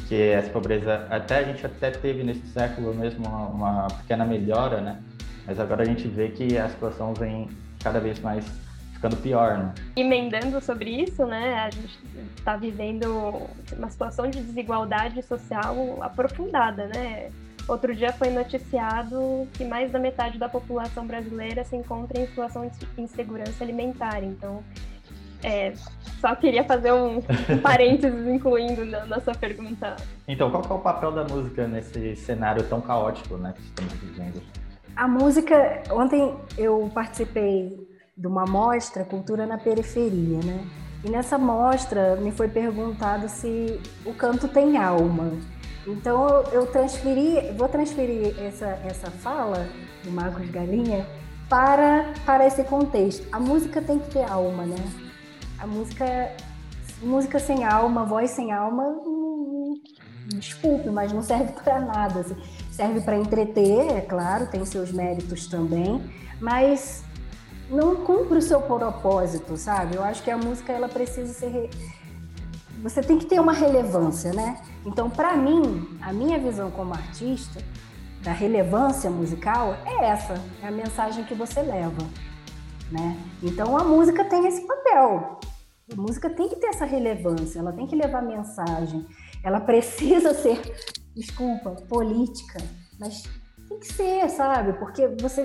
[0.07, 4.81] que essa pobreza até a gente até teve nesse século mesmo uma, uma, pequena melhora,
[4.81, 5.01] né?
[5.45, 7.47] Mas agora a gente vê que a situação vem
[7.81, 8.45] cada vez mais
[8.93, 9.73] ficando pior, né?
[9.95, 11.55] Emendando sobre isso, né?
[11.59, 11.99] A gente
[12.37, 17.29] está vivendo uma situação de desigualdade social aprofundada, né?
[17.67, 22.67] Outro dia foi noticiado que mais da metade da população brasileira se encontra em situação
[22.67, 24.21] de insegurança alimentar.
[24.21, 24.61] Então,
[25.43, 25.73] É,
[26.21, 29.95] só queria fazer um, um parênteses incluindo na, na, sua pergunta.
[30.27, 34.41] Então, qual é o papel da música nesse cenário tão caótico né, que estamos vivendo?
[34.95, 37.77] A música, ontem eu participei
[38.15, 40.65] de uma mostra Cultura na Periferia, né?
[41.03, 45.31] E nessa mostra me foi perguntado se o canto tem alma.
[45.85, 49.67] Então eu transferi, vou transferir essa, essa fala
[50.03, 51.05] do Marcos Galinha
[51.49, 53.27] para, para esse contexto.
[53.31, 54.77] A música tem que ter alma, né?
[55.63, 56.35] A música,
[57.01, 58.83] música sem alma, voz sem alma,
[60.27, 62.19] desculpe, mas não serve para nada.
[62.19, 62.35] Assim.
[62.69, 66.03] Serve para entreter, é claro, tem seus méritos também,
[66.41, 67.05] mas
[67.69, 69.95] não cumpre o seu propósito, sabe?
[69.95, 71.69] Eu acho que a música ela precisa ser
[72.81, 74.61] você tem que ter uma relevância, né?
[74.85, 77.63] Então, para mim, a minha visão como artista
[78.21, 82.05] da relevância musical é essa, é a mensagem que você leva,
[82.91, 83.17] né?
[83.41, 85.39] Então, a música tem esse papel.
[85.91, 89.05] A música tem que ter essa relevância, ela tem que levar mensagem,
[89.43, 90.59] ela precisa ser,
[91.15, 92.59] desculpa, política,
[92.99, 93.23] mas
[93.67, 94.73] tem que ser, sabe?
[94.73, 95.41] Porque você,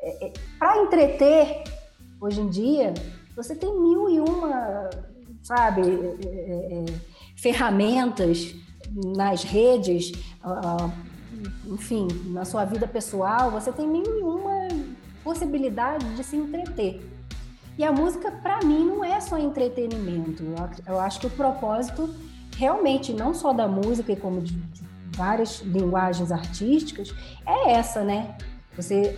[0.00, 1.64] é, é, para entreter,
[2.20, 2.94] hoje em dia,
[3.36, 4.88] você tem mil e uma
[5.42, 6.84] sabe, é, é, é,
[7.36, 8.54] ferramentas
[8.92, 10.12] nas redes,
[10.44, 10.92] uh,
[11.66, 14.68] enfim, na sua vida pessoal, você tem mil e uma
[15.22, 17.00] possibilidade de se entreter.
[17.78, 20.42] E a música, para mim, não é só entretenimento.
[20.84, 22.12] Eu acho que o propósito,
[22.56, 24.60] realmente, não só da música, e como de,
[25.16, 27.14] várias linguagens artísticas,
[27.46, 28.36] é essa, né?
[28.76, 29.16] Você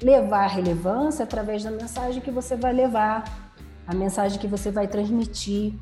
[0.00, 3.52] levar relevância através da mensagem que você vai levar,
[3.86, 5.74] a mensagem que você vai transmitir.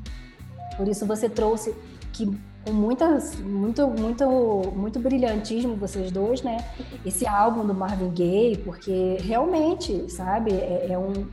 [0.75, 1.73] Por isso você trouxe
[2.11, 2.25] que
[2.65, 4.27] com muitas, muito, muito,
[4.75, 6.57] muito brilhantismo vocês dois, né?
[7.05, 11.25] Esse álbum do Marvin Gaye, porque realmente, sabe, é, é um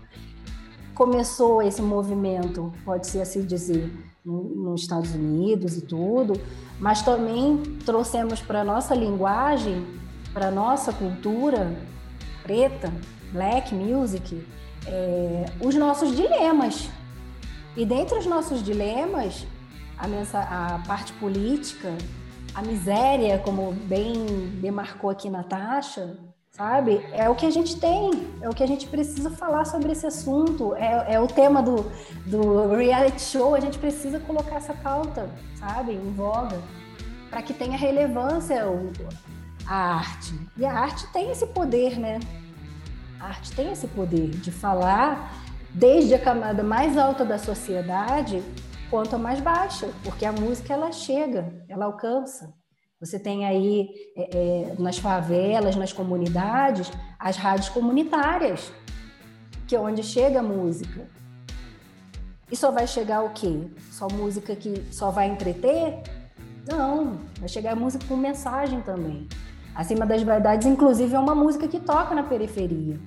[0.94, 3.92] começou esse movimento, pode ser assim dizer,
[4.24, 6.40] nos Estados Unidos e tudo,
[6.78, 9.84] mas também trouxemos para nossa linguagem,
[10.32, 11.76] para nossa cultura
[12.42, 12.92] preta,
[13.32, 14.46] black music,
[14.86, 16.88] é, os nossos dilemas.
[17.76, 19.46] E dentre os nossos dilemas,
[19.98, 21.96] a, mensa, a parte política,
[22.54, 24.14] a miséria, como bem
[24.60, 26.16] demarcou aqui Natasha,
[26.56, 27.04] sabe?
[27.12, 30.06] É o que a gente tem, é o que a gente precisa falar sobre esse
[30.06, 30.74] assunto.
[30.76, 31.90] É, é o tema do,
[32.24, 36.60] do reality show, a gente precisa colocar essa pauta, sabe, em voga,
[37.28, 38.64] para que tenha relevância
[39.66, 40.38] a arte.
[40.56, 42.20] E a arte tem esse poder, né?
[43.18, 45.34] A arte tem esse poder de falar
[45.70, 48.40] desde a camada mais alta da sociedade
[48.90, 52.54] quanto a mais baixa, porque a música ela chega, ela alcança.
[53.04, 58.72] Você tem aí é, é, nas favelas, nas comunidades, as rádios comunitárias,
[59.68, 61.06] que é onde chega a música.
[62.50, 63.68] E só vai chegar o quê?
[63.90, 66.02] Só música que só vai entreter?
[66.66, 69.28] Não, vai chegar música com mensagem também.
[69.74, 72.98] Acima das Verdades, inclusive, é uma música que toca na periferia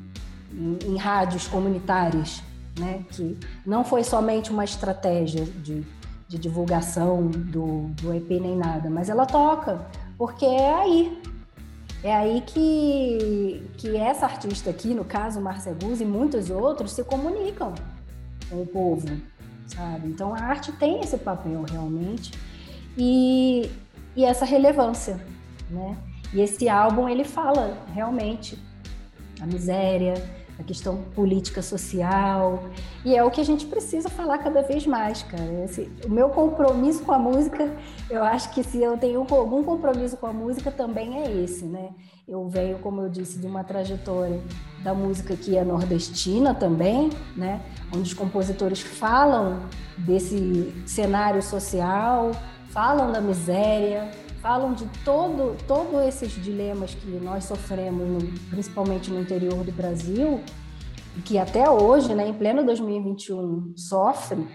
[0.52, 2.44] em, em rádios comunitárias,
[2.78, 3.04] né?
[3.10, 3.36] que
[3.66, 5.84] não foi somente uma estratégia de,
[6.28, 11.22] de divulgação do, do EP nem nada, mas ela toca, porque é aí.
[12.04, 17.04] É aí que, que essa artista aqui, no caso Márcia Guz e muitos outros, se
[17.04, 17.74] comunicam
[18.50, 19.08] com o povo,
[19.66, 20.08] sabe?
[20.08, 22.32] Então a arte tem esse papel realmente
[22.96, 23.70] e,
[24.16, 25.20] e essa relevância,
[25.70, 25.98] né?
[26.34, 28.62] E esse álbum ele fala realmente
[29.42, 30.14] a miséria,
[30.60, 32.64] a questão política social,
[33.06, 35.64] e é o que a gente precisa falar cada vez mais, cara.
[35.64, 37.72] Esse, o meu compromisso com a música,
[38.10, 41.90] eu acho que se eu tenho algum compromisso com a música, também é esse, né?
[42.28, 44.42] Eu venho, como eu disse, de uma trajetória
[44.84, 47.62] da música que é nordestina também, né?
[47.94, 49.60] Onde os compositores falam
[49.98, 52.32] desse cenário social,
[52.70, 59.20] falam da miséria, falam de todo, todos esses dilemas que nós sofremos, no, principalmente no
[59.20, 60.42] interior do Brasil,
[61.26, 64.48] que até hoje, né, em pleno 2021, sofre,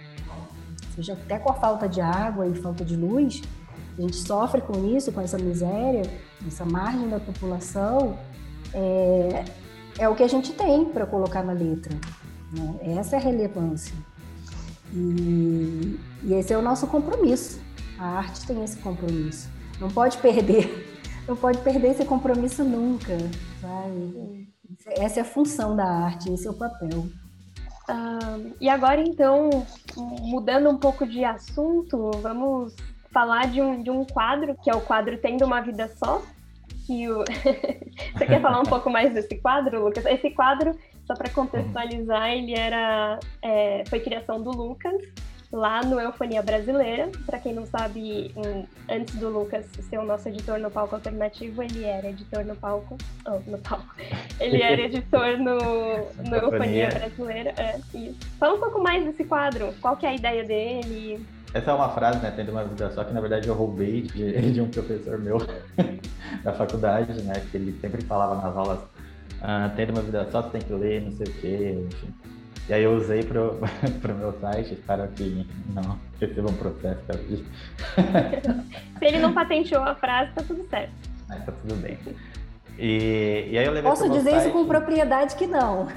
[0.94, 3.42] seja até com a falta de água e falta de luz,
[3.98, 6.02] a gente sofre com isso, com essa miséria,
[6.46, 8.16] essa margem da população,
[8.72, 9.44] é,
[9.98, 11.94] é o que a gente tem para colocar na letra.
[12.52, 12.96] Né?
[12.98, 13.94] Essa é a relevância.
[14.94, 17.60] E, e esse é o nosso compromisso.
[17.98, 19.48] A arte tem esse compromisso.
[19.82, 20.88] Não pode perder.
[21.26, 23.18] Não pode perder esse compromisso nunca,
[23.60, 24.48] sabe?
[24.86, 27.06] Essa é a função da arte, esse é o papel.
[27.88, 29.50] Ah, e agora, então,
[29.96, 32.74] mudando um pouco de assunto, vamos
[33.12, 36.22] falar de um, de um quadro, que é o quadro Tendo uma Vida Só.
[36.86, 37.24] Que o...
[38.14, 40.04] Você quer falar um pouco mais desse quadro, Lucas?
[40.06, 40.76] Esse quadro
[41.06, 44.94] só para contextualizar, ele era é, foi criação do Lucas
[45.53, 47.11] lá no Eufonia Brasileira.
[47.26, 48.34] Para quem não sabe,
[48.88, 52.96] antes do Lucas ser o nosso editor no palco alternativo, ele era editor no palco.
[53.26, 53.94] Oh, no palco.
[54.40, 55.59] Ele era editor no,
[56.28, 57.55] no Eufonia Brasileira.
[57.57, 58.18] É, isso.
[58.38, 59.74] Fala um pouco mais desse quadro.
[59.80, 61.24] Qual que é a ideia dele?
[61.53, 62.32] Essa é uma frase, né?
[62.34, 65.38] Tendo uma vida só que na verdade eu roubei de, de um professor meu
[66.42, 67.34] da faculdade, né?
[67.50, 68.80] Que ele sempre falava nas aulas,
[69.42, 72.14] ah, tendo uma vida só, você tem que ler, não sei o quê, enfim.
[72.68, 73.58] E aí eu usei pro,
[74.00, 77.16] pro meu site, espero que não receba um processo pra.
[78.98, 80.92] Se ele não patenteou a frase, tá tudo certo.
[81.28, 81.98] Mas tá tudo bem.
[82.78, 84.42] E, e aí eu levei Posso dizer site...
[84.42, 85.86] isso com propriedade que não.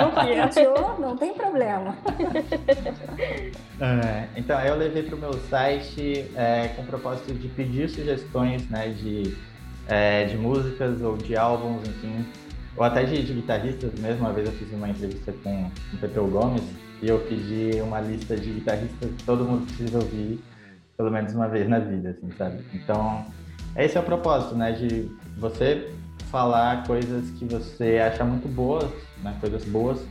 [0.00, 1.96] não patenteou, não tem problema.
[3.80, 8.68] É, então, eu levei para o meu site é, com o propósito de pedir sugestões
[8.70, 9.36] né, de,
[9.86, 12.24] é, de músicas ou de álbuns, enfim,
[12.76, 14.20] ou até de, de, guitarristas mesmo.
[14.20, 16.62] Uma vez eu fiz uma entrevista com o Pepeu Gomes
[17.02, 20.42] e eu pedi uma lista de guitarristas que todo mundo precisa ouvir
[20.96, 22.62] pelo menos uma vez na vida, assim, sabe?
[22.72, 23.24] Então,
[23.76, 24.72] esse é o propósito, né?
[24.72, 25.90] De você
[26.30, 28.88] falar coisas que você acha muito boas,
[29.22, 29.36] né?
[29.40, 30.04] Coisas boas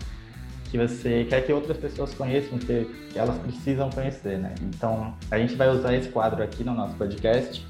[0.65, 4.55] que você quer que outras pessoas conheçam, que, elas precisam conhecer, né?
[4.61, 7.65] Então, a gente vai usar esse quadro aqui no nosso podcast,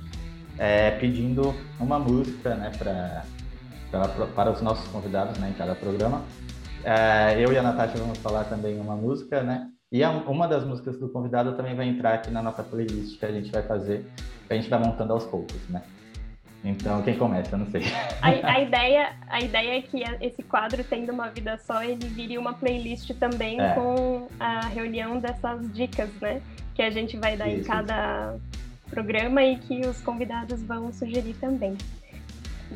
[0.58, 2.72] é, pedindo uma música, né?
[2.78, 3.24] Pra,
[3.92, 5.50] pra, para os nossos convidados, né?
[5.50, 6.24] Em cada programa.
[6.84, 9.68] É, eu e a Natasha vamos falar também uma música, né?
[9.92, 13.26] E a, uma das músicas do convidado também vai entrar aqui na nossa playlist que
[13.26, 14.06] a gente vai fazer,
[14.48, 15.84] que a gente vai montando aos poucos, né?
[16.64, 17.56] Então, quem começa?
[17.56, 17.84] Eu não sei.
[18.22, 22.38] A, a, ideia, a ideia é que esse quadro, tendo uma vida só, ele vire
[22.38, 23.74] uma playlist também é.
[23.74, 26.42] com a reunião dessas dicas, né?
[26.76, 28.36] Que a gente vai dar isso, em cada
[28.90, 31.76] programa e que os convidados vão sugerir também.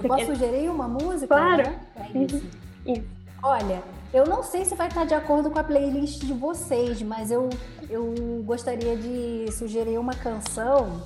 [0.02, 1.28] Posso sugerir uma música?
[1.28, 1.64] Claro.
[1.64, 1.80] Né?
[1.96, 2.44] É isso.
[2.86, 3.04] isso.
[3.42, 3.84] Olha,
[4.14, 7.50] eu não sei se vai estar de acordo com a playlist de vocês, mas eu,
[7.90, 11.04] eu gostaria de sugerir uma canção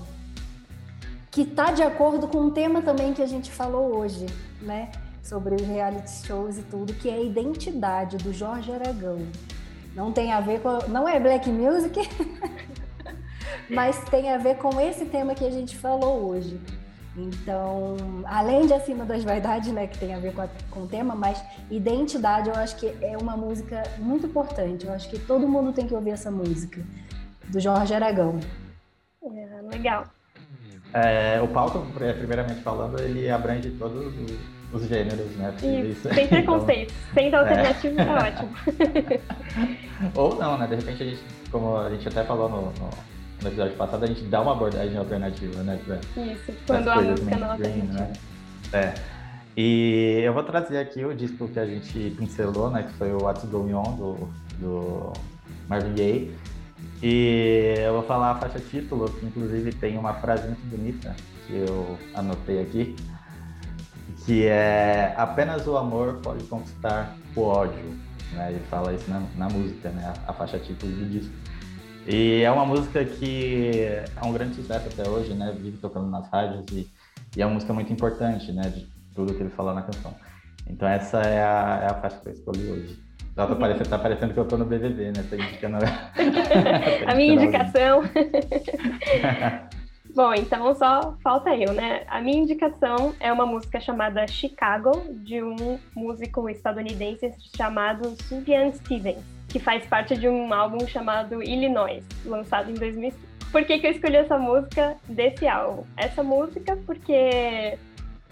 [1.31, 4.25] que está de acordo com um tema também que a gente falou hoje,
[4.61, 4.91] né?
[5.21, 9.19] Sobre os reality shows e tudo, que é a identidade do Jorge Aragão.
[9.95, 10.87] Não tem a ver com.
[10.87, 11.99] Não é black music,
[13.69, 16.59] mas tem a ver com esse tema que a gente falou hoje.
[17.19, 20.87] Então, além de Acima das Vaidades, né, que tem a ver com, a, com o
[20.87, 24.85] tema, mas identidade eu acho que é uma música muito importante.
[24.85, 26.81] Eu acho que todo mundo tem que ouvir essa música,
[27.49, 28.39] do Jorge Aragão.
[29.23, 30.05] É, legal.
[30.93, 34.39] É, o palco, é, primeiramente falando, ele abrange todos os,
[34.73, 35.53] os gêneros, né?
[35.87, 38.05] Isso, sem preconceito, então, sem alternativa, é.
[38.05, 39.19] tá ótimo.
[40.15, 40.67] Ou não, né?
[40.67, 42.89] De repente a gente, como a gente até falou no, no,
[43.41, 45.79] no episódio passado, a gente dá uma abordagem alternativa, né?
[45.85, 47.93] Pra, Isso, quando a música não alternativa.
[47.93, 48.13] Né?
[48.73, 48.93] É.
[49.55, 52.83] E eu vou trazer aqui o disco que a gente pincelou, né?
[52.83, 54.29] Que foi o What's Going On, do,
[54.59, 55.13] do
[55.67, 56.35] Marvin Gaye.
[57.01, 61.15] E eu vou falar a faixa título, que inclusive tem uma frase muito bonita
[61.47, 62.95] que eu anotei aqui,
[64.25, 67.97] que é apenas o amor pode conquistar o ódio.
[68.33, 68.51] Né?
[68.51, 70.13] Ele fala isso na, na música, né?
[70.27, 71.33] a faixa título do disco.
[72.07, 75.53] E é uma música que é um grande sucesso até hoje, né?
[75.57, 76.89] Vive tocando nas rádios e,
[77.35, 78.63] e é uma música muito importante, né?
[78.63, 80.15] De tudo que ele fala na canção.
[80.67, 82.99] Então essa é a, é a faixa que eu escolhi hoje.
[83.35, 85.25] Tá parecendo, tá parecendo que eu tô no BBB, né?
[85.29, 85.77] Tô indicando...
[87.07, 88.03] a minha indicação.
[90.13, 92.03] Bom, então só falta eu, né?
[92.07, 94.91] A minha indicação é uma música chamada Chicago,
[95.23, 102.03] de um músico estadunidense chamado Sufjan Stevens, que faz parte de um álbum chamado Illinois,
[102.25, 103.27] lançado em 2005.
[103.51, 105.83] Por que, que eu escolhi essa música desse álbum?
[105.97, 107.77] Essa música porque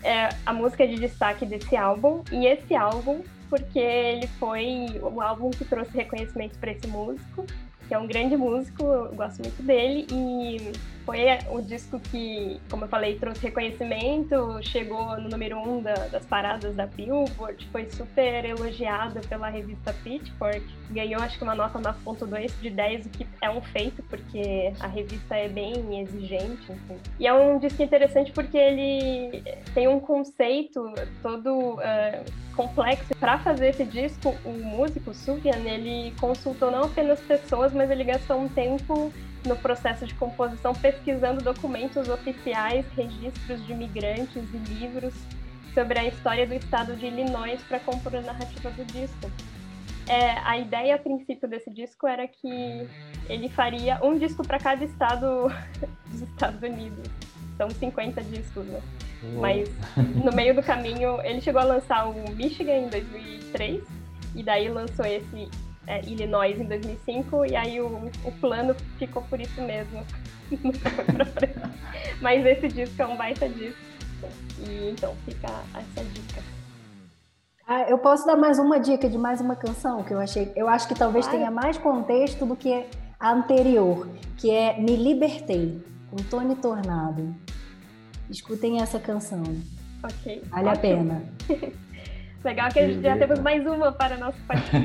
[0.03, 5.49] é a música de destaque desse álbum, e esse álbum porque ele foi o álbum
[5.49, 7.45] que trouxe reconhecimento para esse músico,
[7.87, 10.71] que é um grande músico, eu gosto muito dele, e
[11.07, 16.25] foi o disco que, como eu falei, trouxe reconhecimento, chegou no número um da, das
[16.25, 22.51] paradas da Billboard, foi super elogiado pela revista Pitchfork, ganhou acho que uma nota 9.2
[22.61, 26.73] de 10, o que é um feito, porque a revista é bem exigente.
[27.17, 29.41] E é um disco interessante porque ele
[29.73, 30.93] tem um conceito
[31.23, 33.15] todo uh, complexo.
[33.17, 38.41] Para fazer esse disco, o músico Suvian, ele consultou não apenas pessoas, mas ele gastou
[38.41, 39.13] um tempo
[39.47, 45.13] no processo de composição pesquisando documentos oficiais, registros de imigrantes e livros
[45.73, 49.31] sobre a história do estado de Illinois para compor a narrativa do disco.
[50.07, 52.87] É, a ideia a princípio desse disco era que
[53.27, 55.51] ele faria um disco para cada estado
[56.07, 57.09] dos Estados Unidos.
[57.57, 58.81] São 50 discos, né?
[59.39, 59.69] Mas
[60.23, 63.83] no meio do caminho, ele chegou a lançar o Michigan em 2003
[64.35, 65.49] e daí lançou esse
[65.87, 70.03] é, Illinois em 2005, e aí o, o plano ficou por isso mesmo.
[72.21, 73.79] Mas esse disco é um baita disco.
[74.59, 76.41] E então fica essa dica.
[77.65, 80.51] Ah, eu posso dar mais uma dica de mais uma canção que eu achei.
[80.55, 81.39] Eu acho que talvez claro.
[81.39, 82.85] tenha mais contexto do que
[83.19, 84.07] a anterior,
[84.37, 87.35] que é Me Libertei, com Tony Tornado.
[88.29, 89.43] Escutem essa canção.
[90.03, 90.43] Ok.
[90.49, 90.71] Vale Ótimo.
[90.71, 91.23] a pena.
[92.43, 94.37] Legal que a gente já temos mais uma para o nosso,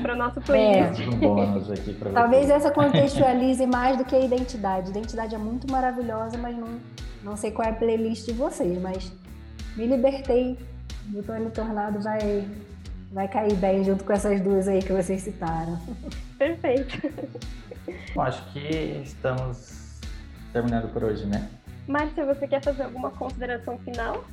[0.03, 1.01] para o nosso playlist.
[1.01, 1.09] É.
[1.09, 4.89] Um bônus aqui para Talvez essa contextualize mais do que a identidade.
[4.89, 6.81] A identidade é muito maravilhosa, mas não,
[7.23, 9.13] não sei qual é a playlist de vocês, mas
[9.77, 10.59] me libertei
[11.07, 12.47] do Tony Tornado vai,
[13.13, 15.79] vai cair bem junto com essas duas aí que vocês citaram.
[16.39, 17.13] Perfeito.
[18.15, 20.01] Bom, acho que estamos
[20.53, 21.49] terminando por hoje, né?
[21.87, 24.25] Márcia, você quer fazer alguma consideração final?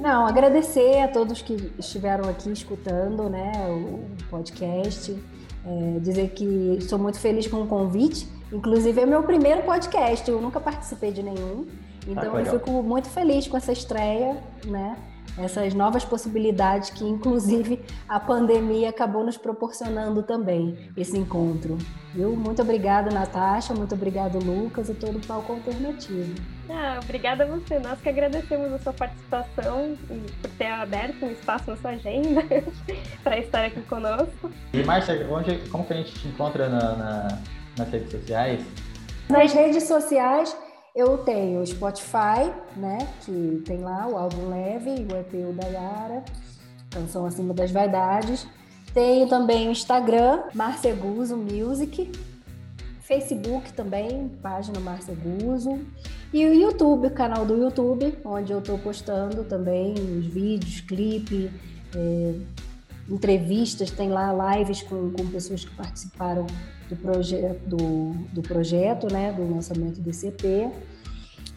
[0.00, 5.16] Não, agradecer a todos que estiveram aqui escutando né, o podcast.
[5.64, 8.26] É, dizer que estou muito feliz com o convite.
[8.52, 11.66] Inclusive, é meu primeiro podcast, eu nunca participei de nenhum.
[12.06, 14.96] Então, ah, eu fico muito feliz com essa estreia, né?
[15.38, 21.78] Essas novas possibilidades que, inclusive, a pandemia acabou nos proporcionando também esse encontro.
[22.14, 22.34] Viu?
[22.34, 26.34] Muito obrigada, Natasha, muito obrigado, Lucas, e todo o palco alternativo.
[26.68, 27.78] Ah, obrigada a você.
[27.78, 32.42] Nós que agradecemos a sua participação e por ter aberto um espaço na sua agenda
[33.22, 34.50] para estar aqui conosco.
[34.72, 37.38] E, Márcia, onde, como que a gente te encontra na, na,
[37.78, 38.60] nas redes sociais?
[39.28, 40.56] Nas redes sociais
[40.94, 43.08] eu tenho o Spotify, né?
[43.24, 46.24] Que tem lá o álbum leve, o EP da Yara,
[46.90, 48.46] Canção Acima das Vaidades.
[48.92, 52.10] Tenho também o Instagram, Marceguso Music.
[53.00, 55.80] Facebook também, página Marceguso.
[56.32, 61.50] E o YouTube, canal do YouTube, onde eu estou postando também os vídeos, clipe,
[61.94, 62.34] é,
[63.08, 66.46] entrevistas, tem lá lives com, com pessoas que participaram
[66.90, 70.70] do, proje do, do projeto, né, do lançamento do CP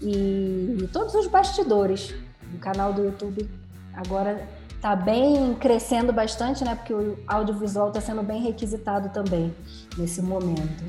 [0.01, 2.13] e, e todos os bastidores.
[2.53, 3.49] O canal do YouTube
[3.93, 6.75] agora está bem crescendo bastante, né?
[6.75, 9.53] Porque o audiovisual está sendo bem requisitado também
[9.97, 10.83] nesse momento.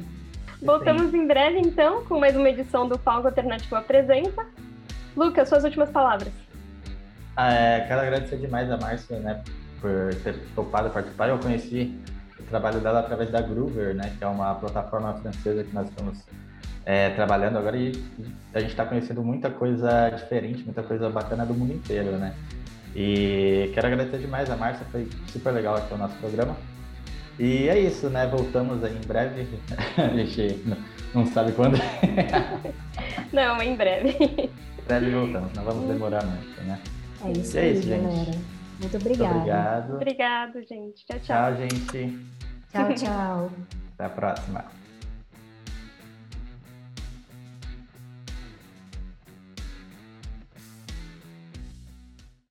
[0.61, 4.47] Voltamos em breve, então, com mais uma edição do Palco Alternativo Apresenta.
[5.17, 6.33] Lucas, suas últimas palavras.
[7.37, 9.43] Ah, é, quero agradecer demais a Márcia, né,
[9.81, 11.29] por ter topado participar.
[11.29, 11.97] Eu conheci
[12.45, 16.19] trabalho dela através da Groover, né, que é uma plataforma francesa que nós estamos
[16.87, 17.93] é, trabalhando agora e
[18.53, 22.35] a gente está conhecendo muita coisa diferente, muita coisa bacana do mundo inteiro, né?
[22.95, 26.57] E quero agradecer demais a Márcia, foi super legal aqui o nosso programa.
[27.39, 28.27] E é isso, né?
[28.27, 29.49] Voltamos aí em breve.
[29.99, 30.63] a gente
[31.13, 31.77] não sabe quando.
[33.33, 34.11] não, em breve.
[34.21, 36.79] Em breve voltamos, não vamos demorar muito, né?
[37.25, 38.54] É isso, é aí, isso, gente.
[38.85, 39.35] Muito obrigada.
[39.35, 39.95] Muito obrigado.
[39.95, 41.07] Obrigado, gente.
[41.07, 41.55] Tchau, tchau.
[41.55, 42.19] Tchau, gente.
[42.71, 43.51] Tchau, tchau.
[43.95, 44.84] Até a próxima.